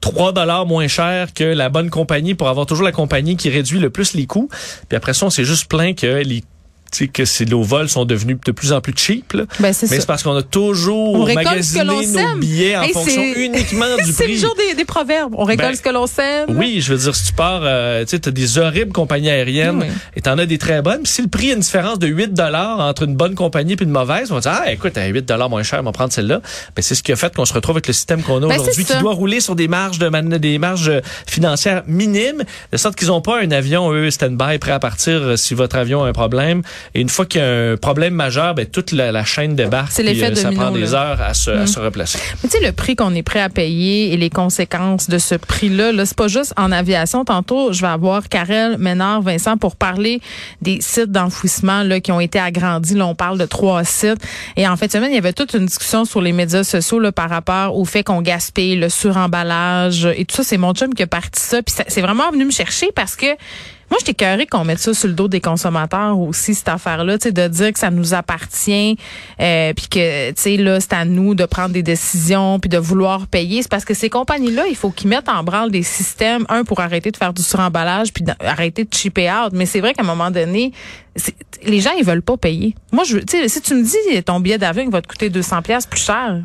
3 0.00 0.32
dollars 0.32 0.66
moins 0.66 0.88
cher 0.88 1.34
que 1.34 1.44
la 1.44 1.68
bonne 1.68 1.90
compagnie 1.90 2.34
pour 2.34 2.48
avoir 2.48 2.66
toujours 2.66 2.84
la 2.84 2.92
compagnie 2.92 3.36
qui 3.36 3.50
réduit 3.50 3.78
le 3.78 3.90
plus 3.90 4.14
les 4.14 4.26
coûts. 4.26 4.48
Puis 4.88 4.96
après 4.96 5.14
ça, 5.14 5.26
on 5.26 5.30
s'est 5.30 5.44
juste 5.44 5.66
plaint 5.66 5.96
que 5.96 6.22
les 6.22 6.42
tu 6.90 7.04
sais, 7.04 7.08
que 7.08 7.24
c'est- 7.24 7.44
nos 7.48 7.62
vols 7.62 7.88
sont 7.88 8.04
devenus 8.04 8.36
de 8.44 8.52
plus 8.52 8.72
en 8.72 8.80
plus 8.80 8.92
cheap. 8.96 9.32
Là. 9.32 9.44
Ben, 9.60 9.72
c'est 9.72 9.90
Mais 9.90 10.00
c'est 10.00 10.06
parce 10.06 10.22
qu'on 10.22 10.34
a 10.36 10.42
toujours 10.42 11.14
On 11.14 11.24
récolte 11.24 11.62
ce 11.62 11.74
que 11.74 11.78
magasiné 11.78 11.84
l'on 11.84 11.96
nos 11.96 12.02
sème. 12.02 12.40
billets 12.40 12.76
en 12.76 12.82
Hey, 12.82 12.92
fonction 12.92 13.22
c'est- 13.22 13.44
uniquement 13.46 13.96
du 14.04 14.12
C'est 14.12 14.24
prix. 14.24 14.34
le 14.34 14.38
jour 14.40 14.54
des, 14.56 14.74
des 14.74 14.84
proverbes. 14.84 15.34
On 15.38 15.44
récolte 15.44 15.70
Ben, 15.70 15.76
ce 15.76 15.82
que 15.82 15.88
l'on 15.90 16.06
sème. 16.06 16.46
Oui, 16.58 16.80
je 16.80 16.92
veux 16.92 16.98
dire, 16.98 17.14
si 17.14 17.26
tu 17.26 17.32
pars, 17.32 17.60
euh, 17.62 18.02
tu 18.04 18.10
sais, 18.10 18.18
t'as 18.18 18.30
des 18.30 18.58
horribles 18.58 18.92
compagnies 18.92 19.30
aériennes 19.30 19.78
Oui. 19.82 19.86
et 20.16 20.20
t'en 20.20 20.36
as 20.38 20.46
des 20.46 20.58
très 20.58 20.82
bonnes. 20.82 21.02
Puis 21.04 21.12
si 21.12 21.22
le 21.22 21.28
prix 21.28 21.50
a 21.50 21.54
une 21.54 21.60
différence 21.60 21.98
de 21.98 22.06
8 22.08 22.34
dollars 22.34 22.80
entre 22.80 23.04
une 23.04 23.14
bonne 23.16 23.34
compagnie 23.34 23.76
puis 23.76 23.84
une 23.86 23.92
mauvaise, 23.92 24.30
on 24.32 24.34
va 24.34 24.40
dire, 24.40 24.52
ah, 24.64 24.72
écoute, 24.72 24.96
à 24.98 25.06
8 25.06 25.26
dollars 25.26 25.48
moins 25.48 25.62
cher, 25.62 25.78
on 25.80 25.84
va 25.84 25.92
prendre 25.92 26.12
celle-là. 26.12 26.40
Ben, 26.76 26.82
c'est 26.82 26.94
ce 26.94 27.02
qui 27.02 27.12
a 27.12 27.16
fait 27.16 27.34
qu'on 27.34 27.44
se 27.44 27.52
retrouve 27.54 27.76
avec 27.76 27.86
le 27.86 27.92
système 27.92 28.22
qu'on 28.22 28.38
a 28.42 28.48
Ben, 28.48 28.58
aujourd'hui 28.60 28.84
c'est 28.86 28.94
qui 28.94 29.00
doit 29.00 29.14
rouler 29.14 29.40
sur 29.40 29.54
des 29.54 29.68
marges 29.68 29.98
de 29.98 30.08
man- 30.08 30.28
des 30.38 30.58
marges 30.58 30.88
euh, 30.88 31.00
financières 31.26 31.82
minimes, 31.86 32.42
de 32.72 32.76
sorte 32.76 32.96
qu'ils 32.96 33.08
n'ont 33.08 33.20
pas 33.20 33.40
un 33.40 33.50
avion, 33.50 33.92
eux, 33.92 34.10
stand-by, 34.10 34.58
prêt 34.58 34.72
à 34.72 34.78
partir 34.80 35.12
euh, 35.22 35.36
si 35.36 35.54
votre 35.54 35.76
avion 35.76 36.02
a 36.04 36.08
un 36.08 36.12
problème. 36.12 36.62
Et 36.94 37.00
une 37.00 37.08
fois 37.08 37.26
qu'il 37.26 37.40
y 37.40 37.44
a 37.44 37.72
un 37.72 37.76
problème 37.76 38.14
majeur, 38.14 38.54
ben, 38.54 38.66
toute 38.66 38.92
la, 38.92 39.12
la 39.12 39.24
chaîne 39.24 39.54
débarque. 39.54 39.90
C'est 39.92 40.02
l'effet 40.02 40.30
euh, 40.30 40.34
Ça 40.34 40.44
domino, 40.44 40.60
prend 40.62 40.70
des 40.72 40.86
là. 40.86 41.02
heures 41.10 41.20
à 41.22 41.34
se, 41.34 41.50
à 41.50 41.66
se 41.66 41.78
replacer. 41.78 42.18
Mais 42.42 42.48
tu 42.48 42.58
sais, 42.58 42.64
le 42.66 42.72
prix 42.72 42.96
qu'on 42.96 43.14
est 43.14 43.22
prêt 43.22 43.40
à 43.40 43.48
payer 43.48 44.12
et 44.12 44.16
les 44.16 44.30
conséquences 44.30 45.08
de 45.08 45.18
ce 45.18 45.34
prix-là, 45.34 45.92
là, 45.92 46.06
c'est 46.06 46.16
pas 46.16 46.28
juste 46.28 46.52
en 46.56 46.72
aviation. 46.72 47.24
Tantôt, 47.24 47.72
je 47.72 47.80
vais 47.80 47.86
avoir 47.88 48.28
Karel 48.28 48.78
Ménard, 48.78 49.22
Vincent, 49.22 49.56
pour 49.56 49.76
parler 49.76 50.20
des 50.62 50.80
sites 50.80 51.10
d'enfouissement 51.12 51.82
là, 51.82 52.00
qui 52.00 52.12
ont 52.12 52.20
été 52.20 52.38
agrandis. 52.38 52.94
Là, 52.94 53.06
on 53.06 53.14
parle 53.14 53.38
de 53.38 53.46
trois 53.46 53.84
sites. 53.84 54.20
Et 54.56 54.66
en 54.66 54.76
fait, 54.76 54.90
cette 54.90 54.92
semaine, 54.92 55.12
il 55.12 55.16
y 55.16 55.18
avait 55.18 55.32
toute 55.32 55.54
une 55.54 55.66
discussion 55.66 56.04
sur 56.04 56.20
les 56.20 56.32
médias 56.32 56.64
sociaux 56.64 56.98
là, 56.98 57.12
par 57.12 57.30
rapport 57.30 57.76
au 57.76 57.84
fait 57.84 58.02
qu'on 58.02 58.22
gaspille, 58.22 58.76
le 58.76 58.88
suremballage 58.88 60.06
et 60.16 60.24
tout 60.24 60.36
ça. 60.36 60.42
C'est 60.42 60.56
mon 60.58 60.72
chum 60.74 60.94
qui 60.94 61.02
a 61.02 61.06
parti 61.06 61.40
ça. 61.40 61.62
Puis 61.62 61.74
ça- 61.74 61.84
c'est 61.88 62.00
vraiment 62.00 62.30
venu 62.30 62.44
me 62.44 62.50
chercher 62.50 62.88
parce 62.94 63.16
que 63.16 63.26
moi, 63.90 63.98
j'étais 63.98 64.14
cœurée 64.14 64.46
qu'on 64.46 64.64
mette 64.64 64.78
ça 64.78 64.94
sur 64.94 65.08
le 65.08 65.14
dos 65.14 65.26
des 65.26 65.40
consommateurs 65.40 66.16
aussi, 66.18 66.54
cette 66.54 66.68
affaire-là, 66.68 67.18
tu 67.18 67.24
sais, 67.24 67.32
de 67.32 67.48
dire 67.48 67.72
que 67.72 67.78
ça 67.78 67.90
nous 67.90 68.14
appartient, 68.14 68.96
euh, 69.40 69.72
puis 69.74 69.88
que, 69.88 70.28
tu 70.30 70.34
sais, 70.36 70.56
là, 70.56 70.78
c'est 70.78 70.92
à 70.92 71.04
nous 71.04 71.34
de 71.34 71.44
prendre 71.44 71.70
des 71.70 71.82
décisions, 71.82 72.60
puis 72.60 72.68
de 72.68 72.78
vouloir 72.78 73.26
payer. 73.26 73.62
C'est 73.62 73.70
parce 73.70 73.84
que 73.84 73.94
ces 73.94 74.08
compagnies-là, 74.08 74.66
il 74.68 74.76
faut 74.76 74.90
qu'ils 74.90 75.08
mettent 75.08 75.28
en 75.28 75.42
branle 75.42 75.72
des 75.72 75.82
systèmes, 75.82 76.46
un, 76.48 76.62
pour 76.62 76.78
arrêter 76.80 77.10
de 77.10 77.16
faire 77.16 77.32
du 77.32 77.42
suremballage, 77.42 78.12
puis 78.12 78.24
arrêter 78.38 78.84
de 78.84 78.94
chipper 78.94 79.28
out. 79.28 79.52
Mais 79.52 79.66
c'est 79.66 79.80
vrai 79.80 79.92
qu'à 79.92 80.02
un 80.02 80.06
moment 80.06 80.30
donné, 80.30 80.72
les 81.64 81.80
gens, 81.80 81.90
ils 81.98 82.04
veulent 82.04 82.22
pas 82.22 82.36
payer. 82.36 82.74
Moi, 82.92 83.04
je 83.04 83.18
tu 83.18 83.24
sais, 83.38 83.48
si 83.48 83.60
tu 83.60 83.74
me 83.74 83.82
dis 83.82 84.22
ton 84.24 84.40
billet 84.40 84.56
d'avion 84.58 84.88
va 84.90 85.02
te 85.02 85.08
coûter 85.08 85.28
200 85.30 85.62
pièces 85.62 85.86
plus 85.86 86.00
cher, 86.02 86.40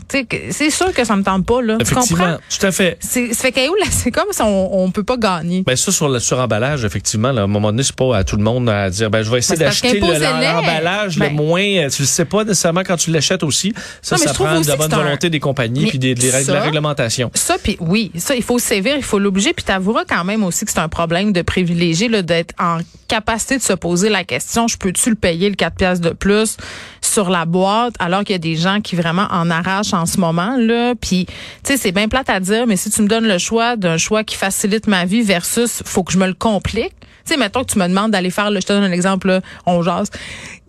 c'est 0.52 0.70
sûr 0.70 0.94
que 0.94 1.04
ça 1.06 1.16
me 1.16 1.24
tente 1.24 1.46
pas, 1.46 1.62
là. 1.62 1.78
Tu 1.78 1.86
comprends? 1.86 2.02
Effectivement, 2.02 2.38
tout 2.60 2.66
à 2.66 2.72
fait. 2.72 2.98
C'est, 3.00 3.34
ça 3.34 3.52
fait 3.52 3.68
là, 3.68 3.86
c'est 3.90 4.12
comme 4.12 4.28
si 4.32 4.42
on, 4.42 4.84
on 4.84 4.92
peut 4.92 5.04
pas 5.04 5.18
gagner. 5.18 5.64
Ben 5.66 5.76
ça 5.76 5.92
sur 5.92 6.10
le 6.10 6.20
suremballage 6.20 6.84
effectivement 6.86 7.32
là, 7.32 7.42
à 7.42 7.44
un 7.46 7.48
moment 7.48 7.72
donné 7.72 7.84
c'est 7.84 7.96
pas 7.96 8.18
à 8.18 8.24
tout 8.24 8.36
le 8.36 8.44
monde 8.44 8.70
à 8.70 8.90
dire 8.90 9.10
ben 9.10 9.24
je 9.24 9.32
vais 9.32 9.38
essayer 9.40 9.58
d'acheter 9.58 10.00
le- 10.00 10.20
l'emballage 10.20 11.16
le 11.18 11.28
Ben. 11.28 11.34
moins 11.34 11.62
euh, 11.62 11.90
tu 11.90 12.02
le 12.04 12.08
sais 12.08 12.26
pas 12.26 12.44
nécessairement 12.44 12.82
quand 12.86 12.98
tu 12.98 13.12
l'achètes 13.12 13.44
aussi 13.44 13.74
ça 14.02 14.16
Non, 14.16 14.22
ça 14.24 14.34
prend 14.34 14.60
de 14.62 14.68
la 14.68 14.76
bonne 14.76 14.94
un- 14.94 14.98
volonté 14.98 15.30
des 15.30 15.40
compagnies 15.40 15.88
puis 15.88 16.00
des, 16.00 16.14
des 16.16 16.30
règles- 16.30 16.48
de 16.48 16.52
la 16.54 16.60
ça- 16.60 16.66
réglementation. 16.66 17.32
Ça, 17.34 17.56
puis 17.62 17.78
oui, 17.80 18.12
ça, 18.18 18.36
il 18.36 18.44
faut 18.44 18.60
sévir, 18.60 18.96
il 18.98 19.04
faut 19.04 19.20
l'obliger, 19.20 19.54
puis 19.54 19.64
t'avoueras 19.64 20.04
quand 20.08 20.24
même 20.24 20.44
aussi 20.44 20.66
que 20.66 20.72
c'est 20.72 20.80
un 20.80 20.90
problème 20.90 21.32
de 21.34 21.42
privilégié, 21.42 22.10
d'être 22.24 22.54
en 22.60 22.80
capacité 23.08 23.58
de 23.58 23.62
se 23.64 23.74
poser 23.74 24.10
la 24.10 24.24
question, 24.24 24.65
je 24.68 24.78
peux-tu 24.78 25.10
le 25.10 25.16
payer 25.16 25.50
le 25.50 25.56
4 25.56 25.76
piastres 25.76 26.04
de 26.08 26.14
plus 26.14 26.58
sur 27.02 27.30
la 27.30 27.46
boîte, 27.46 27.94
alors 28.00 28.24
qu'il 28.24 28.34
y 28.34 28.36
a 28.36 28.40
des 28.40 28.56
gens 28.56 28.82
qui 28.82 28.96
vraiment 28.96 29.28
en 29.32 29.50
arrachent 29.50 29.94
en 29.94 30.06
ce 30.06 30.20
moment, 30.20 30.56
là, 30.58 30.94
puis, 31.00 31.26
tu 31.28 31.34
sais, 31.64 31.78
c'est 31.78 31.92
bien 31.92 32.08
plate 32.08 32.30
à 32.30 32.40
dire, 32.40 32.68
mais 32.68 32.76
si 32.78 32.90
tu 32.90 33.02
me 33.02 33.08
donnes 33.08 33.28
le 33.28 33.38
choix 33.38 33.76
d'un 33.76 33.98
choix 33.98 34.24
qui 34.24 34.36
facilite 34.36 34.88
ma 34.88 35.06
vie 35.06 35.22
versus 35.22 35.82
faut 35.86 36.04
que 36.04 36.12
je 36.12 36.18
me 36.18 36.28
le 36.28 36.34
complique, 36.34 36.94
tu 37.26 37.34
sais, 37.34 37.38
mettons 37.38 37.64
que 37.64 37.72
tu 37.72 37.80
me 37.80 37.88
demandes 37.88 38.12
d'aller 38.12 38.30
faire, 38.32 38.52
le, 38.52 38.60
je 38.60 38.66
te 38.68 38.74
donne 38.74 38.84
un 38.84 38.92
exemple, 38.92 39.28
là, 39.28 39.42
on 39.66 39.82
jase. 39.82 40.10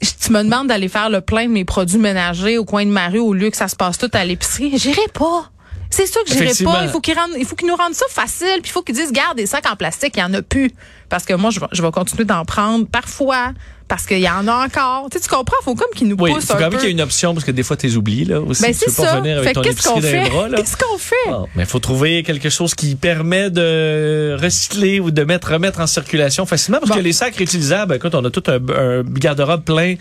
Je- 0.01 0.11
Tu 0.27 0.33
me 0.33 0.43
demandes 0.43 0.67
d'aller 0.69 0.89
faire 0.89 1.11
le 1.11 1.21
plein 1.21 1.47
de 1.47 1.53
mes 1.53 1.65
produits 1.65 1.99
ménagers 1.99 2.59
au 2.59 2.65
coin 2.65 2.85
de 2.85 2.91
ma 2.91 3.09
rue 3.09 3.19
au 3.19 3.33
lieu 3.35 3.51
que 3.51 3.57
ça 3.57 3.69
se 3.69 3.77
passe 3.77 3.99
tout 3.99 4.11
à 4.13 4.25
l'épicerie. 4.25 4.73
J'irai 4.79 5.07
pas. 5.13 5.51
C'est 5.91 6.07
sûr 6.07 6.23
que 6.25 6.31
j'irai 6.31 6.47
pas. 6.65 6.81
Il 6.85 6.89
faut 6.91 7.01
qu'ils 7.01 7.15
rendent, 7.17 7.31
il 7.39 7.45
faut 7.45 7.55
qu'ils 7.57 7.69
nous 7.69 7.77
rendent 7.77 7.95
ça 7.95 8.05
facile. 8.11 8.49
Puis 8.63 8.71
il 8.71 8.73
faut 8.73 8.83
qu'ils 8.83 8.95
disent, 8.97 9.13
garde 9.13 9.37
des 9.37 9.47
sacs 9.47 9.71
en 9.71 9.77
plastique, 9.77 10.15
il 10.17 10.21
y 10.21 10.23
en 10.23 10.35
a 10.35 10.43
plus. 10.43 10.71
Parce 11.09 11.25
que 11.25 11.35
moi, 11.35 11.51
je 11.51 11.61
vais, 11.61 11.67
je 11.73 11.83
vais 11.83 11.91
continuer 11.91 12.25
d'en 12.25 12.45
prendre 12.45 12.87
parfois. 12.87 13.53
Parce 13.89 14.05
qu'il 14.05 14.19
y 14.19 14.29
en 14.29 14.49
a 14.49 14.65
encore. 14.67 15.07
Tu, 15.13 15.19
sais, 15.19 15.23
tu 15.23 15.31
comprends? 15.33 15.55
faut 15.63 15.77
comme 15.77 15.87
qu'ils 15.95 16.09
nous 16.09 16.17
Oui, 16.19 16.33
poussent 16.33 16.47
faut 16.47 16.55
un 16.55 16.57
quand 16.57 16.63
même 16.63 16.71
peu. 16.73 16.79
qu'il 16.79 16.87
y 16.87 16.91
ait 16.91 16.93
une 16.95 17.01
option 17.01 17.35
parce 17.35 17.45
que 17.47 17.53
des 17.53 17.63
fois 17.63 17.77
tu 17.77 17.87
les 17.87 17.97
oublies 17.97 18.25
là 18.25 18.41
aussi 18.41 18.61
Ben, 18.61 18.73
tu 18.75 18.85
peux 18.87 18.91
pas 18.91 19.07
ça. 19.11 19.21
venir 19.21 19.37
avec 19.37 19.47
Fait 19.51 19.53
ton 19.55 19.61
qu'est-ce 19.61 19.87
qu'on 19.89 19.99
épicerie 20.01 20.13
dans 20.17 20.19
les 20.19 20.25
fait? 20.25 20.31
bras 20.31 20.49
là. 20.49 20.57
Qu'est-ce 20.57 20.77
qu'on 20.77 20.99
fait? 20.99 21.15
Bon, 21.29 21.47
mais 21.55 21.63
il 21.63 21.69
faut 21.69 21.79
trouver 21.79 22.25
quelque 22.25 22.51
chose 22.51 22.75
qui 22.75 22.97
permet 22.97 23.49
de 23.49 24.37
recycler 24.43 24.99
ou 24.99 25.13
de 25.13 25.23
mettre 25.23 25.53
remettre 25.53 25.79
en 25.81 25.87
circulation 25.87 26.47
facilement 26.47 26.79
parce 26.81 26.91
Bon. 26.91 26.97
que 26.97 27.01
les 27.01 27.13
sacs 27.13 27.37
réutilisables, 27.37 27.95
écoute, 27.95 28.13
on 28.17 28.25
a 28.25 28.31
tout 28.31 28.43
un, 28.49 28.57
un 28.77 29.03
garde-robe 29.05 29.63
plein 29.63 29.95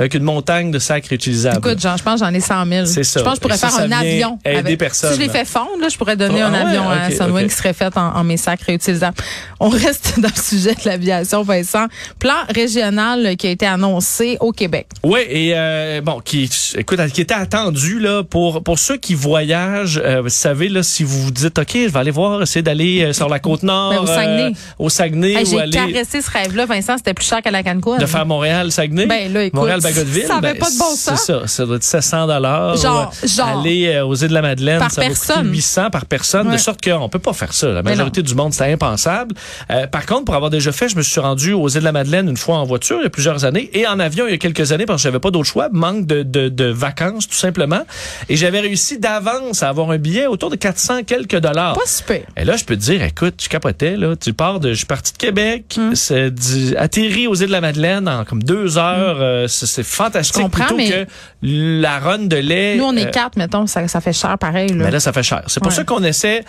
avec 0.00 0.14
une 0.14 0.24
montagne 0.24 0.72
de 0.72 0.80
sacs 0.80 1.06
réutilisables. 1.06 1.58
Hmm. 1.64 1.68
Écoute, 1.68 1.80
Jean, 1.80 1.96
je 1.96 2.02
pense 2.02 2.20
que 2.20 2.26
j'en 2.26 2.34
ai 2.34 2.40
100 2.40 2.66
000. 2.66 2.86
C'est 2.86 3.04
ça. 3.04 3.20
Je 3.20 3.24
pense 3.24 3.34
que 3.34 3.36
je 3.36 3.40
pourrais 3.42 3.54
Et 3.54 3.58
faire 3.58 3.70
ça 3.70 3.82
un 3.82 3.92
avion. 3.92 4.38
aider 4.44 4.56
avec- 4.58 4.78
personne. 4.80 5.10
Si 5.12 5.16
je 5.16 5.22
les 5.24 5.28
fais 5.28 5.44
fondre, 5.44 5.80
là, 5.80 5.88
je 5.88 5.96
pourrais 5.96 6.16
donner 6.16 6.42
Ah 6.42 6.48
un 6.48 6.52
ouais, 6.52 6.58
avion 6.58 6.90
à 6.90 7.08
Sunwing 7.12 7.46
qui 7.48 7.54
serait 7.54 7.72
fait 7.72 7.96
en, 7.96 8.16
en 8.16 8.24
mes 8.24 8.36
sacs 8.36 8.62
réutilisables. 8.62 9.16
On 9.60 9.68
reste 9.68 10.18
dans 10.18 10.26
le 10.28 10.40
sujet 10.48 10.74
de 10.74 10.80
l'aviation, 10.88 11.42
Vincent. 11.42 11.86
Plan 12.18 12.34
régional 12.54 13.36
qui 13.36 13.46
a 13.46 13.50
été 13.50 13.66
annoncé 13.66 14.36
au 14.40 14.52
Québec. 14.52 14.86
Oui, 15.02 15.20
et 15.28 15.52
euh, 15.54 16.00
bon, 16.00 16.20
qui, 16.20 16.50
écoute, 16.76 17.00
qui 17.12 17.20
était 17.20 17.34
attendu 17.34 17.98
là 17.98 18.22
pour 18.22 18.62
pour 18.62 18.78
ceux 18.78 18.96
qui 18.96 19.14
voyagent. 19.14 20.00
euh, 20.04 20.20
vous 20.22 20.28
savez 20.28 20.68
là, 20.68 20.82
si 20.82 21.04
vous 21.04 21.22
vous 21.22 21.30
dites, 21.30 21.58
ok, 21.58 21.70
je 21.74 21.88
vais 21.88 21.98
aller 21.98 22.10
voir, 22.10 22.42
essayer 22.42 22.62
d'aller 22.62 23.02
euh, 23.04 23.12
sur 23.12 23.28
la 23.28 23.38
côte 23.38 23.62
nord, 23.62 23.90
Ben, 23.92 23.98
au 24.00 24.06
Saguenay. 24.06 24.42
euh, 24.44 24.50
au 24.78 24.88
Saguenay, 24.88 25.32
Hey, 25.34 25.46
J'ai 25.46 25.60
aller 25.60 25.72
caressé 25.72 26.20
ce 26.22 26.30
rêve-là, 26.30 26.66
Vincent, 26.66 26.96
c'était 26.96 27.14
plus 27.14 27.26
cher 27.26 27.42
qu'à 27.42 27.50
la 27.50 27.62
Cancun. 27.62 27.96
de 27.98 28.06
faire 28.06 28.26
Montréal, 28.26 28.72
Saguenay, 28.72 29.06
Ben, 29.06 29.32
là, 29.32 29.44
écoute, 29.44 29.54
Montréal, 29.54 29.80
Bagotville. 29.82 30.26
ça 30.26 30.36
avait 30.36 30.52
ben, 30.54 30.58
pas 30.58 30.70
de 30.70 30.78
bon 30.78 30.84
C'est 30.96 31.10
sens. 31.10 31.24
ça, 31.26 31.46
ça 31.46 31.66
doit 31.66 31.76
être 31.76 31.84
700 31.84 32.26
dollars. 32.26 32.76
Genre, 32.76 33.12
genre. 33.24 33.60
Aller 33.60 33.86
euh, 33.88 34.04
aux 34.06 34.14
îles 34.14 34.28
de 34.28 34.34
la 34.34 34.42
Madeleine, 34.42 34.78
Par 34.78 34.90
ça 34.90 35.00
va 35.00 35.06
personne. 35.08 35.36
coûter 35.36 35.48
800 35.50 35.90
par 35.90 36.06
personne, 36.06 36.46
de 36.46 36.52
Ouais. 36.52 36.58
sorte 36.58 36.82
qu'on 36.82 37.08
peut 37.08 37.18
pas 37.18 37.32
faire 37.32 37.52
ça. 37.52 37.68
La 37.68 37.82
majorité 37.82 38.22
du 38.22 38.34
monde, 38.34 38.52
c'est 38.52 38.72
impensable. 38.72 39.34
Euh, 39.70 39.86
par 39.86 40.06
contre, 40.06 40.24
pour 40.24 40.34
avoir 40.38 40.50
déjà 40.50 40.72
fait, 40.72 40.88
je 40.88 40.96
me 40.96 41.02
suis 41.02 41.20
rendu 41.20 41.52
aux 41.52 41.68
îles 41.68 41.80
de 41.80 41.84
la 41.84 41.92
Madeleine 41.92 42.28
une 42.28 42.36
fois 42.36 42.56
en 42.56 42.64
voiture 42.64 42.98
il 43.00 43.04
y 43.04 43.06
a 43.06 43.10
plusieurs 43.10 43.44
années 43.44 43.70
et 43.74 43.86
en 43.86 44.00
avion 44.00 44.26
il 44.26 44.30
y 44.30 44.34
a 44.34 44.38
quelques 44.38 44.72
années 44.72 44.86
parce 44.86 45.02
que 45.02 45.08
j'avais 45.08 45.18
pas 45.20 45.30
d'autre 45.30 45.44
choix, 45.48 45.68
manque 45.70 46.06
de, 46.06 46.22
de, 46.22 46.48
de 46.48 46.64
vacances 46.64 47.28
tout 47.28 47.36
simplement. 47.36 47.82
Et 48.28 48.36
j'avais 48.36 48.60
réussi 48.60 48.98
d'avance 48.98 49.62
à 49.62 49.68
avoir 49.68 49.90
un 49.90 49.98
billet 49.98 50.26
autour 50.26 50.50
de 50.50 50.56
400 50.56 51.02
quelques 51.04 51.36
dollars. 51.36 51.74
Pas 51.74 51.86
super. 51.86 52.20
Et 52.36 52.44
là, 52.44 52.56
je 52.56 52.64
peux 52.64 52.76
te 52.76 52.80
dire, 52.80 53.02
écoute, 53.02 53.34
tu 53.36 53.48
capotais, 53.48 53.96
là. 53.96 54.14
Tu 54.16 54.32
pars 54.32 54.60
de, 54.60 54.70
je 54.70 54.74
suis 54.78 54.86
parti 54.86 55.12
de 55.12 55.18
Québec, 55.18 55.74
Hum. 55.78 55.94
c'est 55.94 56.30
du- 56.30 56.76
atterri 56.76 57.26
aux 57.26 57.34
îles 57.34 57.46
de 57.48 57.52
la 57.52 57.60
Madeleine 57.60 58.08
en 58.08 58.24
comme 58.24 58.42
deux 58.42 58.78
heures. 58.78 59.18
euh, 59.20 59.46
c'est 59.48 59.82
fantastique. 59.82 60.36
Je 60.36 60.42
comprends, 60.42 60.64
plutôt 60.64 60.76
mais- 60.76 60.90
que 60.90 61.06
la 61.42 61.98
run 61.98 62.18
de 62.20 62.36
lait. 62.36 62.76
Nous, 62.76 62.84
on 62.84 62.96
est 62.96 63.06
euh, 63.06 63.10
quatre, 63.10 63.36
mettons, 63.36 63.66
ça, 63.66 63.86
ça 63.88 64.00
fait 64.00 64.12
cher 64.12 64.36
pareil. 64.38 64.68
Là. 64.70 64.84
mais 64.86 64.90
là, 64.90 65.00
ça 65.00 65.12
fait 65.12 65.22
cher. 65.22 65.42
C'est 65.46 65.60
pour 65.60 65.70
Ouais. 65.70 65.76
ça 65.76 65.84
qu'on 65.84 66.02
essaie, 66.04 66.44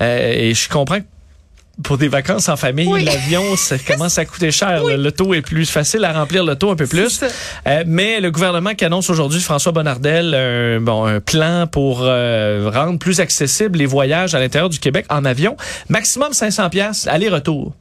euh, 0.00 0.32
et 0.34 0.54
je 0.54 0.68
comprends 0.68 1.00
que 1.00 1.04
pour 1.82 1.96
des 1.98 2.08
vacances 2.08 2.48
en 2.48 2.56
famille, 2.56 2.88
Oui. 2.88 3.04
l'avion, 3.04 3.42
ça 3.56 3.76
commence 3.78 4.18
à 4.18 4.24
coûter 4.24 4.50
cher. 4.50 4.82
Le, 4.84 4.96
le 4.96 5.12
taux 5.12 5.32
est 5.34 5.42
plus 5.42 5.70
facile 5.70 6.04
à 6.04 6.12
remplir 6.12 6.44
le 6.44 6.56
taux 6.56 6.70
un 6.70 6.76
peu 6.76 6.86
plus. 6.86 7.20
Euh, 7.66 7.84
mais 7.86 8.20
le 8.20 8.30
gouvernement 8.30 8.74
qui 8.74 8.84
annonce 8.84 9.08
aujourd'hui, 9.10 9.40
François 9.40 9.72
Bonnardel, 9.72 10.34
un, 10.34 10.80
bon, 10.80 11.04
un 11.06 11.20
plan 11.20 11.66
pour 11.70 12.00
euh, 12.02 12.70
rendre 12.74 12.98
plus 12.98 13.20
accessibles 13.20 13.78
les 13.78 13.86
voyages 13.86 14.34
à 14.34 14.40
l'intérieur 14.40 14.68
du 14.70 14.78
Québec 14.78 15.06
en 15.08 15.24
avion. 15.24 15.56
Maximum 15.88 16.32
500 16.32 16.68
pièces 16.70 17.06
aller-retour. 17.06 17.72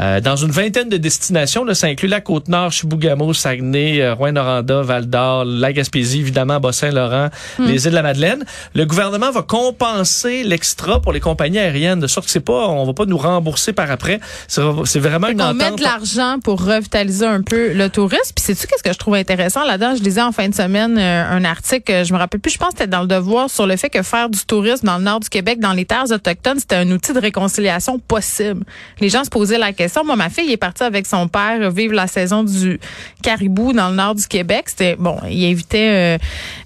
Euh, 0.00 0.20
dans 0.20 0.36
une 0.36 0.50
vingtaine 0.50 0.88
de 0.88 0.98
destinations, 0.98 1.64
là, 1.64 1.74
ça 1.74 1.86
inclut 1.86 2.08
la 2.08 2.20
Côte-Nord, 2.20 2.70
Chibougamau, 2.70 3.32
Saguenay, 3.32 4.02
euh, 4.02 4.14
Rouyn-Noranda, 4.14 4.82
Val-d'Or, 4.82 5.44
la 5.46 5.72
Gaspésie, 5.72 6.20
évidemment, 6.20 6.60
Bas-Saint-Laurent, 6.60 7.28
les 7.58 7.84
îles 7.84 7.90
de 7.90 7.94
la 7.94 8.02
Madeleine. 8.02 8.44
Le 8.74 8.84
gouvernement 8.84 9.30
va 9.30 9.42
compenser 9.42 10.42
l'extra 10.44 11.00
pour 11.00 11.12
les 11.12 11.20
compagnies 11.20 11.58
aériennes, 11.58 12.00
de 12.00 12.06
sorte 12.06 12.26
que 12.26 12.32
c'est 12.32 12.40
pas, 12.40 12.68
on 12.68 12.84
va 12.84 12.92
pas 12.92 13.06
nous 13.06 13.16
rembourser 13.16 13.72
par 13.72 13.90
après. 13.90 14.20
C'est 14.48 14.98
vraiment 14.98 15.28
une 15.28 15.40
On 15.40 15.54
met 15.54 15.64
entente. 15.64 15.78
de 15.78 15.84
l'argent 15.84 16.36
pour 16.44 16.62
revitaliser 16.62 17.24
un 17.26 17.40
peu 17.42 17.72
le 17.72 17.88
tourisme. 17.88 18.32
Puis 18.34 18.44
sais-tu 18.44 18.66
qu'est-ce 18.66 18.82
que 18.82 18.92
je 18.92 18.98
trouve 18.98 19.14
intéressant 19.14 19.64
là-dedans? 19.64 19.94
Je 19.96 20.02
lisais 20.02 20.20
en 20.22 20.32
fin 20.32 20.48
de 20.48 20.54
semaine 20.54 20.98
euh, 20.98 21.24
un 21.30 21.44
article, 21.44 22.04
je 22.04 22.12
me 22.12 22.18
rappelle 22.18 22.40
plus, 22.40 22.52
je 22.52 22.58
pense 22.58 22.70
que 22.74 22.78
c'était 22.80 22.90
dans 22.90 23.00
le 23.00 23.06
Devoir, 23.06 23.48
sur 23.48 23.66
le 23.66 23.76
fait 23.76 23.88
que 23.88 24.02
faire 24.02 24.28
du 24.28 24.40
tourisme 24.44 24.86
dans 24.86 24.98
le 24.98 25.04
nord 25.04 25.20
du 25.20 25.28
Québec, 25.30 25.58
dans 25.58 25.72
les 25.72 25.86
terres 25.86 26.10
autochtones, 26.10 26.58
c'était 26.58 26.76
un 26.76 26.90
outil 26.90 27.12
de 27.14 27.20
réconciliation 27.20 27.98
possible. 27.98 28.64
Les 29.00 29.08
gens 29.08 29.24
se 29.24 29.30
posaient 29.30 29.56
la 29.58 29.72
question. 29.72 29.85
Moi, 30.04 30.16
ma 30.16 30.28
fille 30.30 30.50
est 30.52 30.56
partie 30.56 30.82
avec 30.82 31.06
son 31.06 31.28
père 31.28 31.70
vivre 31.70 31.94
la 31.94 32.06
saison 32.06 32.42
du 32.44 32.78
caribou 33.22 33.72
dans 33.72 33.88
le 33.90 33.96
nord 33.96 34.14
du 34.14 34.26
Québec. 34.26 34.64
C'était, 34.66 34.96
bon, 34.96 35.16
il 35.30 35.44
invitait 35.50 36.18
euh, 36.18 36.18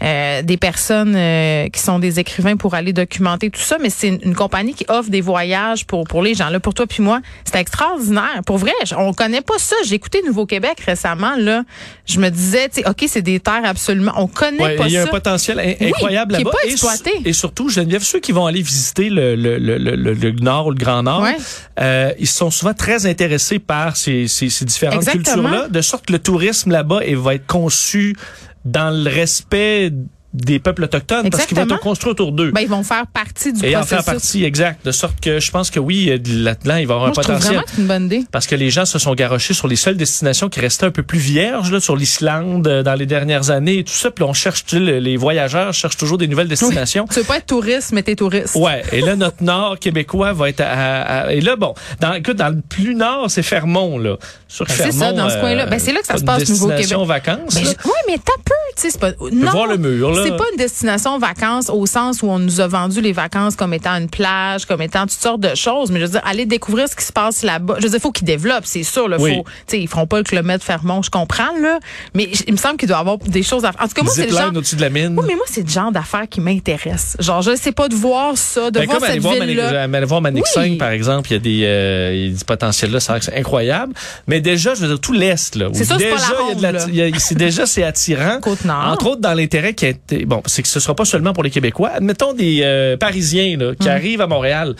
euh, 0.02 0.42
des 0.42 0.56
personnes 0.56 1.14
euh, 1.16 1.68
qui 1.68 1.80
sont 1.80 1.98
des 1.98 2.18
écrivains 2.20 2.56
pour 2.56 2.74
aller 2.74 2.92
documenter 2.92 3.50
tout 3.50 3.60
ça, 3.60 3.76
mais 3.80 3.90
c'est 3.90 4.08
une, 4.08 4.18
une 4.22 4.34
compagnie 4.34 4.74
qui 4.74 4.84
offre 4.88 5.10
des 5.10 5.20
voyages 5.20 5.86
pour, 5.86 6.04
pour 6.04 6.22
les 6.22 6.34
gens. 6.34 6.48
Là, 6.50 6.60
pour 6.60 6.74
toi 6.74 6.86
puis 6.86 7.02
moi, 7.02 7.20
c'était 7.44 7.60
extraordinaire. 7.60 8.40
Pour 8.46 8.58
vrai, 8.58 8.72
on 8.96 9.12
connaît 9.12 9.40
pas 9.42 9.58
ça. 9.58 9.76
J'ai 9.86 9.94
écouté 9.94 10.22
Nouveau-Québec 10.26 10.80
récemment. 10.86 11.36
Là, 11.36 11.62
je 12.06 12.18
me 12.20 12.28
disais, 12.28 12.68
tu 12.68 12.82
sais, 12.82 12.88
ok, 12.88 13.04
c'est 13.06 13.22
des 13.22 13.40
terres 13.40 13.62
absolument. 13.64 14.12
On 14.16 14.26
connaît 14.26 14.62
Ouais, 14.62 14.76
pas 14.76 14.86
il 14.86 14.92
y 14.92 14.96
a 14.96 15.02
ça. 15.02 15.08
un 15.08 15.10
potentiel 15.10 15.58
in- 15.60 15.74
Oui, 15.80 15.88
incroyable 15.88 16.32
là-bas. 16.32 16.50
pas 16.50 16.58
Et 16.68 17.28
Et, 17.28 17.32
surtout, 17.32 17.68
Geneviève, 17.68 18.02
ceux 18.02 18.20
qui 18.20 18.32
vont 18.32 18.46
aller 18.46 18.62
visiter 18.62 19.08
le, 19.10 19.34
le, 19.36 19.58
le, 19.58 19.78
le, 19.78 19.94
le- 19.96 20.14
le 20.14 20.30
Nord 20.32 20.66
ou 20.66 20.70
le 20.70 20.76
Grand 20.76 21.02
Nord, 21.02 21.22
Ouais. 21.22 22.14
ils 22.18 22.26
sont 22.26 22.50
souvent 22.50 22.74
très 22.74 23.06
intéressés 23.10 23.58
par 23.58 23.96
ces, 23.96 24.28
ces, 24.28 24.48
ces 24.48 24.64
différentes 24.64 25.04
cultures-là, 25.04 25.68
de 25.68 25.80
sorte 25.82 26.06
que 26.06 26.12
le 26.12 26.18
tourisme 26.18 26.70
là-bas 26.70 27.00
va 27.16 27.34
être 27.34 27.46
conçu 27.46 28.16
dans 28.64 28.90
le 28.90 29.10
respect 29.10 29.92
des 30.32 30.58
peuples 30.60 30.84
autochtones 30.84 31.28
parce 31.30 31.46
qu'ils 31.46 31.56
vont 31.56 31.64
être 31.64 31.80
construits 31.80 32.12
autour 32.12 32.30
d'eux. 32.32 32.52
Ben, 32.52 32.60
ils 32.60 32.68
vont 32.68 32.82
faire 32.84 33.06
partie 33.08 33.52
du 33.52 33.64
et 33.64 33.74
en 33.74 33.80
processus. 33.80 33.96
faire 33.96 34.04
partie, 34.14 34.44
exact. 34.44 34.86
De 34.86 34.92
sorte 34.92 35.20
que 35.20 35.40
je 35.40 35.50
pense 35.50 35.70
que 35.70 35.80
oui, 35.80 36.08
euh, 36.10 36.18
là-dedans, 36.42 36.76
il 36.76 36.86
va 36.86 36.94
y 36.94 36.96
avoir 36.96 36.98
Moi, 37.00 37.08
un 37.08 37.12
je 37.12 37.14
trouve 37.20 37.24
potentiel. 37.26 37.52
vraiment 37.54 37.66
que 37.74 37.80
une 37.80 37.86
bonne 37.88 38.04
idée. 38.06 38.24
Parce 38.30 38.46
que 38.46 38.54
les 38.54 38.70
gens 38.70 38.84
se 38.84 38.98
sont 39.00 39.14
garochés 39.14 39.54
sur 39.54 39.66
les 39.66 39.76
seules 39.76 39.96
destinations 39.96 40.48
qui 40.48 40.60
restaient 40.60 40.86
un 40.86 40.90
peu 40.92 41.02
plus 41.02 41.18
vierges, 41.18 41.72
là, 41.72 41.80
sur 41.80 41.96
l'Islande 41.96 42.66
euh, 42.68 42.82
dans 42.82 42.94
les 42.94 43.06
dernières 43.06 43.50
années 43.50 43.78
et 43.78 43.84
tout 43.84 43.92
ça. 43.92 44.10
Puis 44.10 44.22
on 44.22 44.32
cherche, 44.32 44.64
les 44.72 45.16
voyageurs 45.16 45.72
cherchent 45.74 45.96
toujours 45.96 46.18
des 46.18 46.28
nouvelles 46.28 46.48
destinations. 46.48 47.06
Tu 47.10 47.18
veux 47.20 47.24
pas 47.24 47.38
être 47.38 47.46
touriste, 47.46 47.90
mais 47.92 48.02
t'es 48.02 48.14
touriste. 48.14 48.54
Ouais, 48.54 48.82
et 48.92 49.00
là 49.00 49.16
notre 49.16 49.42
nord 49.42 49.78
québécois 49.78 50.32
va 50.32 50.48
être 50.48 50.60
à, 50.60 50.66
à- 50.70 51.20
à- 51.26 51.32
et 51.32 51.40
là 51.40 51.56
bon, 51.56 51.74
dans 52.00 52.12
écoute 52.14 52.36
dans 52.36 52.48
le 52.50 52.60
plus 52.60 52.94
nord, 52.94 53.30
c'est 53.30 53.42
Fermont 53.42 53.98
là. 53.98 54.16
Sur 54.46 54.64
Ben, 54.66 54.74
c'est 54.76 54.82
Fermont. 54.84 54.98
ça, 55.00 55.12
dans 55.12 55.28
ce 55.28 55.36
euh, 55.36 55.40
coin-là. 55.40 55.66
Ben, 55.66 55.78
c'est 55.78 55.92
là 55.92 56.00
que 56.00 56.06
ça 56.06 56.18
se 56.18 56.24
passe, 56.24 56.48
Nouveau-Québec. 56.48 56.96
vacances. 57.06 57.54
Ben, 57.54 57.64
je- 57.64 57.68
oui, 57.88 57.92
mais 58.08 58.16
t'as 58.18 58.32
peu, 58.44 58.54
tu 58.76 58.82
sais, 58.82 58.90
c'est 58.90 59.00
pas. 59.00 59.12
Non, 59.32 59.50
voir 59.52 59.66
le 59.66 59.76
mur, 59.76 60.10
là. 60.12 60.19
C'est 60.24 60.36
pas 60.36 60.44
une 60.52 60.56
destination 60.58 61.18
vacances 61.18 61.70
au 61.70 61.86
sens 61.86 62.22
où 62.22 62.26
on 62.28 62.38
nous 62.38 62.60
a 62.60 62.66
vendu 62.68 63.00
les 63.00 63.12
vacances 63.12 63.56
comme 63.56 63.74
étant 63.74 63.94
une 63.96 64.08
plage, 64.08 64.64
comme 64.66 64.82
étant 64.82 65.02
toutes 65.02 65.12
sortes 65.12 65.40
de 65.40 65.54
choses. 65.54 65.90
Mais 65.90 66.00
je 66.00 66.04
veux 66.06 66.10
dire, 66.12 66.22
aller 66.24 66.46
découvrir 66.46 66.88
ce 66.88 66.96
qui 66.96 67.04
se 67.04 67.12
passe 67.12 67.42
là-bas. 67.42 67.76
Je 67.78 67.84
veux 67.84 67.90
dire, 67.90 68.00
faut 68.00 68.12
qu'ils 68.12 68.26
développent, 68.26 68.64
c'est 68.66 68.82
sûr. 68.82 69.08
Là, 69.08 69.16
Oui. 69.20 69.36
faut, 69.36 69.76
ils 69.76 69.88
feront 69.88 70.06
pas 70.06 70.18
le 70.18 70.24
kilomètre 70.24 70.64
Fermont, 70.64 71.02
je 71.02 71.10
comprends 71.10 71.56
là. 71.60 71.78
Mais 72.14 72.24
il 72.46 72.52
me 72.52 72.58
semble 72.58 72.76
qu'il 72.76 72.88
doit 72.88 72.98
y 72.98 73.00
avoir 73.00 73.18
des 73.18 73.42
choses 73.42 73.64
à 73.64 73.72
faire. 73.72 73.82
En 73.82 73.88
tout 73.88 73.94
cas, 73.94 74.02
moi, 74.02 74.12
c'est 74.14 74.26
le 74.26 74.36
genre. 74.36 74.48
au-dessus 74.54 74.76
de 74.76 74.80
la 74.82 74.90
mine. 74.90 75.14
Oui, 75.18 75.24
mais 75.28 75.34
moi, 75.36 75.44
c'est 75.48 75.62
le 75.62 75.68
genre 75.68 75.92
d'affaires 75.92 76.28
qui 76.28 76.40
m'intéresse. 76.40 77.16
Genre, 77.20 77.42
je 77.42 77.56
sais 77.56 77.72
pas 77.72 77.88
de 77.88 77.94
voir 77.94 78.36
ça, 78.36 78.70
de 78.70 78.78
Ben, 78.80 78.86
voir 78.86 79.00
cette 79.00 79.22
Manic, 79.22 79.46
ville-là. 79.48 79.82
aller 79.82 80.04
voir 80.06 80.20
Manic-Saint, 80.20 80.62
Oui. 80.62 80.76
par 80.76 80.90
exemple, 80.90 81.28
il 81.30 81.32
y 81.32 81.36
a 81.36 81.38
des, 81.38 81.60
euh, 81.64 82.12
il 82.14 82.26
y 82.30 82.34
a 82.34 82.38
du 82.38 82.44
potentiel 82.44 82.90
là, 82.90 83.00
c'est 83.00 83.12
vrai 83.12 83.18
que 83.20 83.24
c'est 83.26 83.36
incroyable. 83.36 83.92
Mais 84.26 84.40
déjà, 84.40 84.74
je 84.74 84.80
veux 84.82 84.88
dire, 84.88 85.00
tout 85.00 85.12
l'Est, 85.12 85.54
là. 85.56 85.68
C'est 85.72 85.84
ça, 85.84 85.96
c'est 85.98 86.04
déjà, 86.04 86.16
pas 86.16 86.20
la 86.20 86.26
il 86.42 86.48
y 86.48 86.52
a 86.52 86.54
de 86.54 86.62
la- 86.62 86.70
ronde, 86.70 86.78
là. 86.80 86.86
il 86.88 86.94
y 86.94 87.02
a- 87.16 87.18
c'est 87.18 87.34
déjà, 87.36 87.66
c'est 87.66 87.82
attirant. 87.82 88.38
Côte-Nord. 88.42 88.86
Entre 88.88 89.06
autres, 89.06 89.20
dans 89.20 89.34
l'intérêt 89.34 89.74
qui 89.74 89.86
a 89.86 89.92
bon, 90.26 90.42
c'est 90.46 90.62
que 90.62 90.68
ce 90.68 90.80
sera 90.80 90.94
pas 90.94 91.04
seulement 91.04 91.32
pour 91.32 91.42
les 91.42 91.50
Québécois. 91.50 91.90
Admettons 91.94 92.32
des 92.32 92.60
euh, 92.62 92.96
Parisiens, 92.96 93.56
là, 93.56 93.74
qui 93.74 93.88
arrivent 93.88 94.20
à 94.20 94.26
Montréal. 94.26 94.74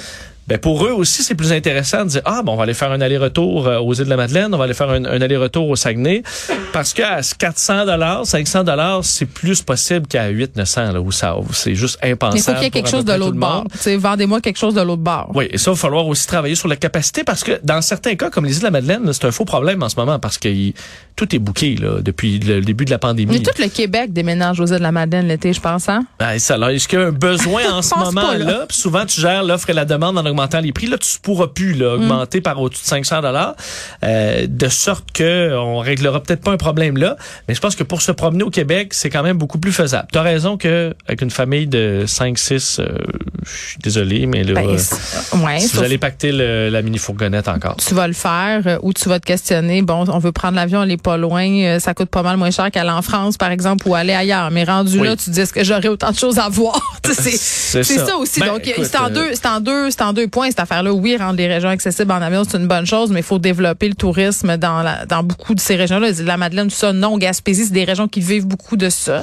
Ben 0.50 0.58
pour 0.58 0.84
eux 0.84 0.90
aussi, 0.90 1.22
c'est 1.22 1.34
plus 1.36 1.52
intéressant 1.52 2.04
de 2.04 2.10
dire 2.10 2.22
ah 2.24 2.42
bon, 2.44 2.52
on 2.52 2.56
va 2.56 2.64
aller 2.64 2.74
faire 2.74 2.90
un 2.90 3.00
aller-retour 3.00 3.66
euh, 3.68 3.78
aux 3.78 3.94
îles 3.94 4.04
de 4.04 4.10
la 4.10 4.16
Madeleine, 4.16 4.52
on 4.52 4.58
va 4.58 4.64
aller 4.64 4.74
faire 4.74 4.90
un, 4.90 5.04
un 5.04 5.20
aller-retour 5.22 5.68
au 5.68 5.76
Saguenay, 5.76 6.22
parce 6.72 6.92
que 6.92 7.02
à 7.02 7.20
400 7.22 7.86
dollars, 7.86 8.26
500 8.26 8.64
dollars, 8.64 9.04
c'est 9.04 9.26
plus 9.26 9.62
possible 9.62 10.06
qu'à 10.08 10.26
8 10.28 10.56
900 10.56 10.92
là 10.92 11.00
où 11.00 11.12
ça, 11.12 11.36
c'est 11.52 11.74
juste 11.76 11.98
impensable. 12.02 12.38
Il 12.38 12.42
faut 12.42 12.52
qu'il 12.54 12.62
y 12.64 12.66
ait 12.66 12.70
quelque 12.70 12.88
chose 12.90 13.04
de 13.04 13.12
l'autre 13.14 13.36
bord. 13.36 13.64
vendez-moi 13.98 14.40
quelque 14.40 14.58
chose 14.58 14.74
de 14.74 14.80
l'autre 14.80 15.02
bord. 15.02 15.30
Oui, 15.34 15.46
et 15.50 15.56
ça, 15.58 15.70
il 15.70 15.74
va 15.74 15.80
falloir 15.80 16.06
aussi 16.08 16.26
travailler 16.26 16.56
sur 16.56 16.66
la 16.68 16.76
capacité 16.76 17.22
parce 17.24 17.44
que 17.44 17.60
dans 17.62 17.80
certains 17.80 18.16
cas, 18.16 18.28
comme 18.30 18.44
les 18.44 18.52
îles 18.54 18.58
de 18.60 18.64
la 18.64 18.70
Madeleine, 18.72 19.04
là, 19.06 19.12
c'est 19.12 19.26
un 19.26 19.30
faux 19.30 19.44
problème 19.44 19.82
en 19.82 19.88
ce 19.88 19.96
moment 19.96 20.18
parce 20.18 20.36
que 20.36 20.48
il- 20.48 20.74
tout 21.16 21.34
est 21.34 21.38
bouqué 21.38 21.74
là, 21.76 22.00
depuis 22.00 22.38
le 22.38 22.60
début 22.62 22.86
de 22.86 22.90
la 22.90 22.98
pandémie. 22.98 23.32
Mais 23.32 23.42
tout 23.42 23.50
le 23.62 23.68
Québec 23.68 24.12
déménage 24.12 24.58
aux 24.58 24.66
îles 24.66 24.78
de 24.78 24.82
la 24.82 24.90
Madeleine 24.92 25.28
l'été, 25.28 25.52
je 25.52 25.60
pense, 25.60 25.88
hein? 25.88 26.04
Ben, 26.18 26.38
ça, 26.38 26.54
alors, 26.54 26.70
est-ce 26.70 26.88
qu'il 26.88 26.98
y 26.98 27.02
a 27.02 27.06
un 27.06 27.12
besoin 27.12 27.62
en 27.72 27.82
ce 27.82 27.90
pense 27.90 28.06
moment 28.06 28.28
pas, 28.28 28.38
là, 28.38 28.44
là? 28.44 28.64
Puis 28.66 28.78
souvent 28.78 29.04
tu 29.04 29.20
gères 29.20 29.44
l'offre 29.44 29.68
et 29.70 29.74
la 29.74 29.84
demande 29.84 30.16
en 30.18 30.24
augmentant 30.40 30.60
les 30.60 30.72
prix. 30.72 30.86
Là, 30.86 30.98
tu 30.98 31.18
pourras 31.22 31.48
plus 31.48 31.74
là, 31.74 31.96
Mm. 31.96 32.02
augmenter 32.02 32.40
par 32.40 32.60
au-dessus 32.60 32.82
de 32.82 32.88
500 32.88 33.20
dollars, 33.22 33.54
euh, 34.04 34.46
de 34.48 34.68
sorte 34.68 35.12
que 35.12 35.54
on 35.56 35.78
réglera 35.78 36.22
peut-être 36.22 36.42
pas 36.42 36.52
un 36.52 36.56
problème 36.56 36.96
là. 36.96 37.16
Mais 37.48 37.54
je 37.54 37.60
pense 37.60 37.76
que 37.76 37.82
pour 37.84 38.00
se 38.02 38.12
promener 38.12 38.42
au 38.44 38.50
Québec, 38.50 38.94
c'est 38.94 39.10
quand 39.10 39.22
même 39.22 39.36
beaucoup 39.36 39.58
plus 39.58 39.72
faisable. 39.72 40.08
T'as 40.12 40.22
raison 40.22 40.56
que 40.56 40.94
avec 41.06 41.22
une 41.22 41.30
famille 41.30 41.66
de 41.66 42.04
5, 42.06 42.38
6, 42.38 42.78
euh, 42.80 42.88
je 43.44 43.50
suis 43.70 43.78
désolé, 43.82 44.26
mais 44.26 44.44
là, 44.44 44.54
Ben, 44.54 44.68
euh, 44.70 44.78
c'est- 44.78 45.36
ouais, 45.36 45.60
si 45.60 45.76
vous 45.76 45.82
allez 45.82 45.98
pacter 45.98 46.32
le- 46.32 46.68
la 46.70 46.82
mini 46.82 46.98
fourgonnette 46.98 47.48
encore. 47.48 47.76
tu 47.76 47.94
vas 47.94 48.06
le 48.08 48.14
faire 48.14 48.78
ou 48.82 48.92
tu 48.92 49.08
vas 49.08 49.20
te 49.20 49.26
questionner. 49.26 49.82
Bon, 49.82 50.04
on 50.08 50.18
veut 50.18 50.32
prendre 50.32 50.54
l'avion, 50.56 50.80
aller 50.80 50.96
pas 50.96 51.16
loin, 51.16 51.78
ça 51.78 51.94
coûte 51.94 52.08
pas 52.10 52.22
mal 52.22 52.36
moins 52.36 52.50
cher 52.50 52.70
qu'aller 52.70 52.90
en 52.90 53.02
France, 53.02 53.36
par 53.36 53.50
exemple, 53.50 53.86
ou 53.88 53.94
aller 53.94 54.12
ailleurs. 54.12 54.50
Mais 54.50 54.64
rendu 54.64 54.98
Oui. 55.00 55.06
là, 55.06 55.16
tu 55.16 55.26
te 55.26 55.30
dis 55.30 55.40
est-ce 55.40 55.52
que 55.52 55.64
j'aurais 55.64 55.88
autant 55.88 56.10
de 56.10 56.16
choses 56.16 56.38
à 56.38 56.48
voir? 56.48 56.80
Tu 57.02 57.14
C'est 57.14 57.82
ça. 57.82 58.06
ça. 58.06 58.16
aussi. 58.16 58.40
Ben, 58.40 58.46
Donc, 58.46 58.62
c'est 58.64 58.96
en 58.98 59.08
deux, 59.10 59.30
c'est 59.34 59.46
en 59.46 59.60
deux, 59.60 59.90
c'est 59.90 60.02
en 60.02 60.12
deux 60.12 60.28
points 60.30 60.48
cette 60.48 60.60
affaire-là. 60.60 60.92
Oui, 60.92 61.16
rendre 61.18 61.36
les 61.36 61.46
régions 61.46 61.68
accessibles 61.68 62.10
en 62.10 62.22
avion, 62.22 62.44
c'est 62.48 62.56
une 62.56 62.66
bonne 62.66 62.86
chose, 62.86 63.10
mais 63.10 63.20
il 63.20 63.26
faut 63.26 63.38
développer 63.38 63.88
le 63.88 63.94
tourisme 63.94 64.56
dans 64.56 64.82
dans 65.06 65.22
beaucoup 65.22 65.54
de 65.54 65.60
ces 65.60 65.76
régions-là. 65.76 66.08
La 66.24 66.38
Madeleine, 66.38 66.68
tout 66.68 66.74
ça, 66.74 66.94
non, 66.94 67.18
Gaspésie, 67.18 67.66
c'est 67.66 67.72
des 67.72 67.84
régions 67.84 68.08
qui 68.08 68.20
vivent 68.20 68.46
beaucoup 68.46 68.78
de 68.78 68.88
ça. 68.88 69.22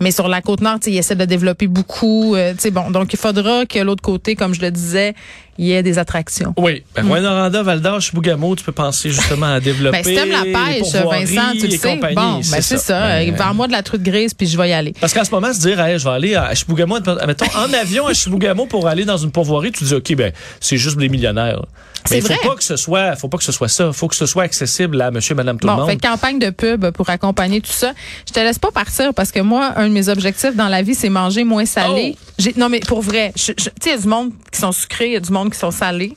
Mais 0.00 0.10
sur 0.10 0.28
la 0.28 0.42
côte 0.42 0.60
nord, 0.60 0.78
ils 0.86 0.98
essaient 0.98 1.16
de 1.16 1.24
développer 1.24 1.66
beaucoup. 1.66 2.34
euh, 2.36 2.52
bon, 2.72 2.90
donc 2.90 3.12
il 3.14 3.18
faudra 3.18 3.64
que 3.64 3.78
l'autre 3.78 4.02
côté, 4.02 4.36
comme 4.36 4.54
je 4.54 4.60
le 4.60 4.70
disais, 4.70 5.14
il 5.58 5.66
y 5.66 5.72
ait 5.72 5.82
des 5.82 5.98
attractions. 5.98 6.54
Oui, 6.56 6.82
ben, 6.94 7.06
Rouen-Noranda, 7.06 7.62
Val-d'Or, 7.62 8.00
Chibougamau, 8.00 8.54
tu 8.56 8.64
peux 8.64 8.72
penser 8.72 9.10
justement 9.10 9.54
à 9.54 9.60
développer. 9.60 9.98
Ben, 9.98 10.04
si 10.04 10.14
t'aimes 10.14 10.30
la 10.30 10.42
pêche, 10.44 10.92
Vincent, 10.92 11.52
tu 11.58 11.66
le 11.66 11.76
sais. 11.76 11.96
Bon, 12.14 12.40
ben, 12.40 12.42
c'est 12.42 12.78
ça. 12.78 13.00
Ben, 13.00 13.32
Euh, 13.32 13.36
Vends-moi 13.36 13.66
de 13.66 13.72
la 13.72 13.82
truite 13.82 14.02
grise, 14.02 14.34
puis 14.34 14.46
je 14.46 14.56
vais 14.56 14.70
y 14.70 14.72
aller. 14.72 14.94
Parce 15.00 15.12
qu'en 15.12 15.24
ce 15.24 15.30
moment, 15.30 15.52
se 15.52 15.60
dire, 15.60 15.78
Hey, 15.80 15.98
je 15.98 16.04
vais 16.04 16.10
aller 16.14 16.34
à 16.36 16.54
Chibougamau, 16.54 16.98
mettons, 17.26 17.46
en 17.56 17.72
avion 17.74 18.06
à 18.06 18.14
Chibougamau 18.14 18.66
pour 18.66 18.86
aller 18.86 19.04
dans 19.04 19.16
une 19.18 19.30
pourvoirie, 19.32 19.72
tu 19.72 19.84
dis, 19.84 19.94
OK, 19.94 20.14
ben, 20.14 20.32
c'est 20.60 20.76
juste 20.76 20.96
des 20.96 21.08
millionnaires. 21.08 21.62
Mais 22.10 22.18
il 22.18 22.22
faut 22.22 22.28
vrai. 22.28 22.38
pas 22.42 22.54
que 22.54 22.62
ce 22.64 22.76
soit, 22.76 23.16
faut 23.16 23.28
pas 23.28 23.36
que 23.38 23.44
ce 23.44 23.52
soit 23.52 23.68
ça. 23.68 23.92
faut 23.92 24.08
que 24.08 24.14
ce 24.16 24.24
soit 24.24 24.44
accessible 24.44 25.00
à 25.02 25.10
monsieur, 25.10 25.34
madame, 25.34 25.58
tout 25.58 25.66
Bon, 25.66 25.74
le 25.74 25.80
monde. 25.80 25.90
fait 25.90 25.96
campagne 26.00 26.38
de 26.38 26.48
pub 26.50 26.90
pour 26.92 27.10
accompagner 27.10 27.60
tout 27.60 27.72
ça. 27.72 27.92
Je 28.26 28.32
te 28.32 28.38
laisse 28.40 28.58
pas 28.58 28.70
partir 28.70 29.12
parce 29.12 29.30
que 29.32 29.40
moi, 29.40 29.72
un 29.76 29.88
de 29.88 29.92
mes 29.92 30.08
objectifs 30.08 30.54
dans 30.54 30.68
la 30.68 30.80
vie, 30.82 30.94
c'est 30.94 31.08
manger 31.10 31.44
moins 31.44 31.66
salé. 31.66 32.16
Oh! 32.16 32.27
Non, 32.56 32.68
mais 32.68 32.80
pour 32.80 33.00
vrai, 33.02 33.32
tu 33.34 33.42
sais, 33.42 33.54
il 33.84 33.90
y 33.90 33.94
a 33.94 33.98
du 33.98 34.06
monde 34.08 34.32
qui 34.52 34.60
sont 34.60 34.72
sucrés, 34.72 35.06
il 35.08 35.12
y 35.14 35.16
a 35.16 35.20
du 35.20 35.32
monde 35.32 35.52
qui 35.52 35.58
sont 35.58 35.70
salés. 35.72 36.16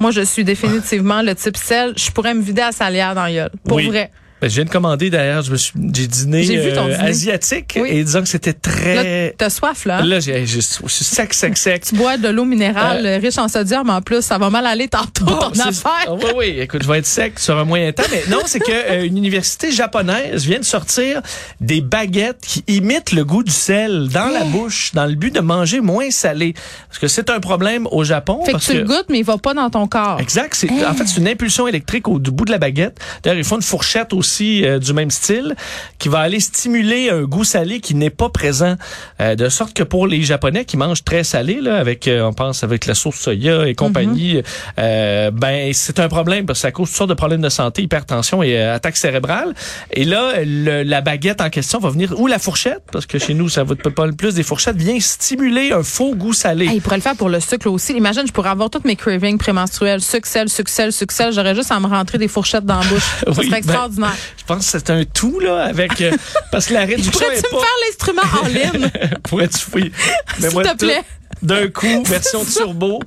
Moi, 0.00 0.10
je 0.10 0.20
suis 0.22 0.44
définitivement 0.44 1.22
le 1.22 1.34
type 1.34 1.56
sel. 1.56 1.94
Je 1.96 2.10
pourrais 2.10 2.34
me 2.34 2.42
vider 2.42 2.62
à 2.62 2.72
salière 2.72 3.14
dans 3.14 3.22
la 3.24 3.32
gueule. 3.32 3.50
Pour 3.66 3.76
Oui. 3.76 3.86
vrai. 3.88 4.10
Ben, 4.42 4.50
je 4.50 4.56
viens 4.56 4.64
de 4.64 4.70
commander 4.70 5.08
d'ailleurs, 5.08 5.44
j'ai 5.44 6.06
dîné, 6.08 6.42
J'ai 6.42 6.56
vu 6.56 6.72
ton 6.72 6.88
euh, 6.88 6.96
asiatique 6.98 7.78
Oui. 7.80 7.88
et 7.92 8.02
disons 8.02 8.22
que 8.22 8.28
c'était 8.28 8.52
très, 8.52 9.36
t'as 9.38 9.50
soif, 9.50 9.84
là. 9.84 10.02
là, 10.02 10.18
j'ai, 10.18 10.44
je 10.46 10.58
suis 10.58 11.04
sec, 11.04 11.32
sec, 11.32 11.56
sec. 11.56 11.84
Tu 11.88 11.94
bois 11.94 12.16
de 12.16 12.26
l'eau 12.26 12.44
minérale 12.44 13.06
euh, 13.06 13.18
riche 13.18 13.38
en 13.38 13.46
sodium 13.46 13.88
en 13.88 14.02
plus. 14.02 14.20
Ça 14.22 14.38
va 14.38 14.50
mal 14.50 14.66
aller 14.66 14.88
tantôt, 14.88 15.26
Bon, 15.26 15.36
ton 15.38 15.54
c'est- 15.54 15.60
affaire. 15.68 16.08
Ah, 16.08 16.14
oui, 16.14 16.30
oui. 16.36 16.56
Écoute, 16.58 16.82
je 16.82 16.88
vais 16.88 16.98
être 16.98 17.06
sec 17.06 17.38
sur 17.38 17.56
un 17.56 17.64
moyen 17.64 17.92
temps. 17.92 18.02
Mais 18.10 18.24
non, 18.30 18.40
c'est 18.44 18.58
que 18.58 18.72
euh, 18.72 19.04
une 19.06 19.16
université 19.16 19.70
japonaise 19.70 20.44
vient 20.44 20.58
de 20.58 20.64
sortir 20.64 21.22
des 21.60 21.80
baguettes 21.80 22.40
qui 22.44 22.64
imitent 22.66 23.12
le 23.12 23.24
goût 23.24 23.44
du 23.44 23.52
sel 23.52 24.08
dans 24.08 24.26
la 24.26 24.42
bouche, 24.42 24.90
dans 24.92 25.06
le 25.06 25.14
but 25.14 25.32
de 25.32 25.38
manger 25.40 25.80
moins 25.80 26.10
salé. 26.10 26.54
Parce 26.88 26.98
que 26.98 27.06
c'est 27.06 27.30
un 27.30 27.38
problème 27.38 27.86
au 27.92 28.02
Japon. 28.02 28.44
Fait 28.44 28.54
que 28.54 28.58
tu 28.58 28.74
le 28.74 28.82
goûtes, 28.82 29.06
mais 29.08 29.20
il 29.20 29.24
va 29.24 29.38
pas 29.38 29.54
dans 29.54 29.70
ton 29.70 29.86
corps. 29.86 30.18
Exact. 30.20 30.52
C'est, 30.56 30.68
En 30.84 30.94
fait, 30.94 31.06
c'est 31.06 31.20
une 31.20 31.28
impulsion 31.28 31.68
électrique 31.68 32.08
au 32.08 32.18
du 32.18 32.32
bout 32.32 32.44
de 32.44 32.50
la 32.50 32.58
baguette. 32.58 32.98
D'ailleurs, 33.22 33.38
ils 33.38 33.44
font 33.44 33.54
une 33.54 33.62
fourchette 33.62 34.12
aussi 34.12 34.31
aussi 34.32 34.64
euh, 34.64 34.78
du 34.78 34.94
même 34.94 35.10
style, 35.10 35.54
qui 35.98 36.08
va 36.08 36.20
aller 36.20 36.40
stimuler 36.40 37.10
un 37.10 37.22
goût 37.22 37.44
salé 37.44 37.80
qui 37.80 37.94
n'est 37.94 38.08
pas 38.10 38.30
présent, 38.30 38.76
euh, 39.20 39.34
de 39.34 39.48
sorte 39.50 39.74
que 39.74 39.82
pour 39.82 40.06
les 40.06 40.22
Japonais 40.22 40.64
qui 40.64 40.76
mangent 40.78 41.04
très 41.04 41.22
salé, 41.22 41.60
là, 41.60 41.76
avec, 41.76 42.08
euh, 42.08 42.22
on 42.22 42.32
pense 42.32 42.64
avec 42.64 42.86
la 42.86 42.94
sauce 42.94 43.16
soya 43.16 43.66
et 43.68 43.74
compagnie, 43.74 44.40
euh, 44.78 45.30
ben 45.30 45.70
c'est 45.74 46.00
un 46.00 46.08
problème 46.08 46.46
parce 46.46 46.60
que 46.60 46.62
ça 46.62 46.72
cause 46.72 46.88
toutes 46.88 46.96
sortes 46.96 47.10
de 47.10 47.14
problèmes 47.14 47.42
de 47.42 47.48
santé, 47.50 47.82
hypertension 47.82 48.42
et 48.42 48.56
euh, 48.58 48.74
attaque 48.74 48.96
cérébrale. 48.96 49.54
Et 49.92 50.04
là, 50.04 50.32
le- 50.44 50.82
la 50.82 51.00
baguette 51.02 51.40
en 51.42 51.50
question 51.50 51.78
va 51.78 51.90
venir 51.90 52.18
ou 52.18 52.26
la 52.26 52.38
fourchette, 52.38 52.82
parce 52.90 53.04
que 53.04 53.18
chez 53.18 53.34
nous 53.34 53.48
ça 53.50 53.64
va 53.64 53.74
pas 53.76 54.06
le 54.06 54.12
plus 54.12 54.34
des 54.34 54.42
fourchettes, 54.42 54.76
vient 54.76 54.98
stimuler 54.98 55.72
un 55.72 55.82
faux 55.82 56.14
goût 56.14 56.32
salé. 56.32 56.66
Hey, 56.66 56.76
il 56.76 56.80
pourrait 56.82 56.96
le 56.96 57.02
faire 57.02 57.16
pour 57.16 57.28
le 57.28 57.40
sucre 57.40 57.68
aussi. 57.68 57.92
Imagine, 57.92 58.26
je 58.26 58.32
pourrais 58.32 58.50
avoir 58.50 58.70
toutes 58.70 58.84
mes 58.86 58.96
cravings 58.96 59.36
prémenstruels, 59.36 60.00
sucre, 60.00 60.26
sel, 60.26 60.48
sucre, 60.48 60.70
sel, 60.70 60.90
sucre, 60.92 61.12
sel. 61.14 61.32
J'aurais 61.34 61.54
juste 61.54 61.70
à 61.70 61.78
me 61.80 61.86
rentrer 61.86 62.16
des 62.18 62.28
fourchettes 62.28 62.64
dans 62.64 62.78
la 62.78 62.86
bouche. 62.86 63.02
Ça 63.02 63.26
Oui, 63.28 63.34
serait 63.34 63.48
ben, 63.48 63.56
extraordinaire. 63.56 64.16
Je 64.38 64.44
pense 64.44 64.58
que 64.70 64.78
c'est 64.78 64.90
un 64.90 65.04
tout 65.04 65.40
là 65.40 65.64
avec 65.64 66.00
euh, 66.00 66.10
parce 66.50 66.66
que 66.66 66.74
la 66.74 66.80
réduction 66.84 67.12
Pourrais-tu 67.12 67.38
est 67.38 67.52
me 67.52 67.58
pas 67.58 67.64
faire 67.64 67.76
l'instrument 67.86 68.22
en 68.42 68.46
ligne? 68.78 68.90
pourrais-tu 69.24 69.58
oui. 69.74 69.92
S'il 70.38 70.48
te 70.50 70.76
plaît. 70.76 71.02
D'un 71.42 71.66
coup, 71.68 72.02
version 72.06 72.44
turbo. 72.44 73.00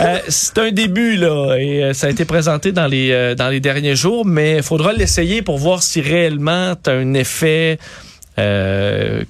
Euh, 0.00 0.18
c'est 0.28 0.56
un 0.58 0.70
début 0.70 1.16
là 1.16 1.56
et 1.56 1.84
euh, 1.84 1.92
ça 1.92 2.06
a 2.06 2.10
été 2.10 2.24
présenté 2.24 2.72
dans 2.72 2.86
les 2.86 3.10
euh, 3.10 3.34
dans 3.34 3.48
les 3.50 3.60
derniers 3.60 3.96
jours, 3.96 4.24
mais 4.24 4.56
il 4.58 4.62
faudra 4.62 4.92
l'essayer 4.94 5.42
pour 5.42 5.58
voir 5.58 5.82
si 5.82 6.00
réellement 6.00 6.74
tu 6.82 6.88
as 6.88 6.94
un 6.94 7.12
effet 7.14 7.78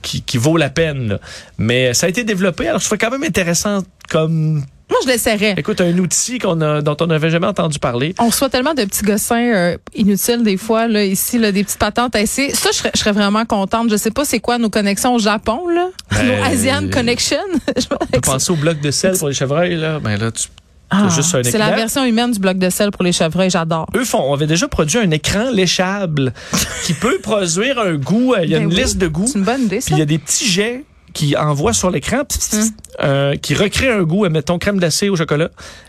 qui, 0.03 0.23
qui 0.23 0.38
vaut 0.38 0.57
la 0.57 0.71
peine. 0.71 1.09
là. 1.09 1.19
Mais 1.59 1.93
ça 1.95 2.07
a 2.07 2.09
été 2.09 2.25
développé, 2.25 2.69
alors 2.69 2.81
je 2.81 2.87
trouve 2.87 2.97
quand 2.99 3.11
même 3.11 3.25
intéressant 3.25 3.83
comme 4.09 4.64
Moi, 4.91 4.99
je 5.03 5.09
l'essaierais. 5.09 5.55
écoute 5.57 5.81
un 5.81 5.97
outil 5.99 6.38
qu'on 6.38 6.61
a 6.61 6.83
dont 6.83 6.97
on 7.00 7.07
n'avait 7.07 7.31
jamais 7.31 7.47
entendu 7.47 7.79
parler. 7.79 8.14
On 8.19 8.26
reçoit 8.26 8.50
tellement 8.50 8.75
de 8.75 8.85
petits 8.85 9.03
gossins 9.03 9.53
euh, 9.55 9.76
inutiles 9.95 10.43
des 10.43 10.57
fois 10.57 10.87
là 10.88 11.05
ici 11.05 11.38
là, 11.38 11.53
des 11.53 11.64
petites 11.64 11.79
patentes 11.79 12.14
à 12.14 12.21
essayer. 12.21 12.55
Ça 12.55 12.71
je 12.73 12.79
serais, 12.79 12.91
je 12.95 13.00
serais 13.00 13.12
vraiment 13.12 13.45
contente. 13.47 13.91
Je 13.91 13.97
sais 13.97 14.11
pas 14.11 14.25
c'est 14.25 14.41
quoi 14.41 14.59
nos 14.59 14.71
connexions 14.71 15.14
au 15.14 15.19
Japon 15.19 15.69
là, 15.69 15.88
Ben, 16.11 16.26
nos 16.26 16.45
Asian 16.45 16.85
euh, 16.85 16.91
connection. 16.91 17.38
Je 17.76 17.87
On 17.91 18.07
peut 18.07 18.21
penser 18.21 18.53
au 18.53 18.57
bloc 18.57 18.81
de 18.81 18.91
sel 18.91 19.17
pour 19.17 19.29
les 19.29 19.35
chevreuils 19.35 19.76
là, 19.76 19.99
ben 20.00 20.19
là 20.19 20.31
tu 20.31 20.49
Ah, 20.91 21.07
c'est 21.09 21.17
juste 21.17 21.35
un 21.35 21.43
c'est 21.43 21.57
la 21.59 21.71
version 21.75 22.05
humaine 22.05 22.33
du 22.33 22.38
bloc 22.38 22.59
de 22.59 22.69
sel 22.71 22.91
pour 22.91 23.03
les 23.05 23.12
chevreuils. 23.12 23.50
J'adore. 23.50 23.87
Eux 23.97 24.05
font, 24.05 24.21
on 24.21 24.35
avait 24.35 24.47
déjà 24.47 24.69
produit 24.69 24.99
un 24.99 25.11
écran 25.11 25.50
léchable 25.50 26.33
qui 26.85 26.93
peut 26.93 27.19
produire 27.23 27.79
un 27.79 27.95
goût. 27.95 28.35
Il 28.43 28.50
y 28.50 28.55
a 28.55 28.59
Ben 28.59 28.64
une 28.69 28.75
oui, 28.75 28.83
liste 28.83 28.99
de 28.99 29.09
goûts. 29.09 29.26
C'est 29.26 29.38
une 29.38 29.45
bonne 29.45 29.62
idée 29.62 29.79
Puis 29.79 29.95
il 29.95 29.99
y 29.99 30.03
a 30.03 30.07
des 30.07 30.19
petits 30.19 30.47
jets 30.47 30.85
qui 31.14 31.37
envoient 31.37 31.73
sur 31.73 31.90
l'écran, 31.90 32.23
Hum. 32.52 32.68
euh, 33.02 33.37
qui 33.37 33.54
recréent 33.54 34.00
un 34.00 34.02
goût, 34.02 34.28
mettons 34.28 34.59
crème 34.59 34.78
glacée 34.78 35.09
au 35.09 35.16
chocolat. 35.16 35.49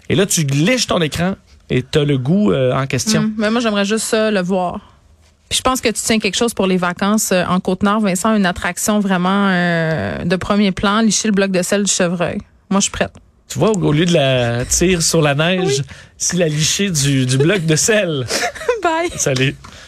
Et 0.09 0.15
là, 0.15 0.25
tu 0.25 0.43
liches 0.43 0.87
ton 0.87 1.01
écran 1.01 1.35
et 1.69 1.83
tu 1.83 1.99
as 1.99 2.05
le 2.05 2.17
goût 2.17 2.51
euh, 2.51 2.71
en 2.73 2.85
question. 2.87 3.21
Hum, 3.21 3.33
mais 3.37 3.49
moi 3.51 3.59
j'aimerais 3.59 3.85
juste 3.85 4.05
ça 4.05 4.31
le 4.31 4.41
voir. 4.41 4.79
Puis 5.49 5.57
je 5.57 5.61
pense 5.61 5.81
que 5.81 5.89
tu 5.89 6.01
tiens 6.03 6.19
quelque 6.19 6.35
chose 6.37 6.53
pour 6.53 6.65
les 6.67 6.77
vacances 6.77 7.31
euh, 7.31 7.43
en 7.47 7.59
Côte-Nord, 7.59 8.01
Vincent, 8.01 8.35
une 8.35 8.45
attraction 8.45 8.99
vraiment 8.99 9.49
euh, 9.49 10.23
de 10.23 10.35
premier 10.37 10.71
plan, 10.71 11.01
licher 11.01 11.27
le 11.27 11.33
bloc 11.33 11.51
de 11.51 11.61
sel 11.61 11.83
du 11.83 11.91
chevreuil. 11.91 12.39
Moi, 12.69 12.79
je 12.79 12.83
suis 12.85 12.91
prête. 12.91 13.11
Tu 13.47 13.59
vois, 13.59 13.71
au 13.71 13.91
lieu 13.91 14.05
de 14.05 14.13
la 14.13 14.65
tire 14.65 15.03
sur 15.03 15.21
la 15.21 15.35
neige, 15.35 15.83
si 16.17 16.35
la 16.37 16.47
lichée 16.47 16.89
du, 16.89 17.27
du 17.27 17.37
bloc 17.37 17.63
de 17.65 17.75
sel. 17.75 18.25
Bye. 18.83 19.09
Salut. 19.17 19.55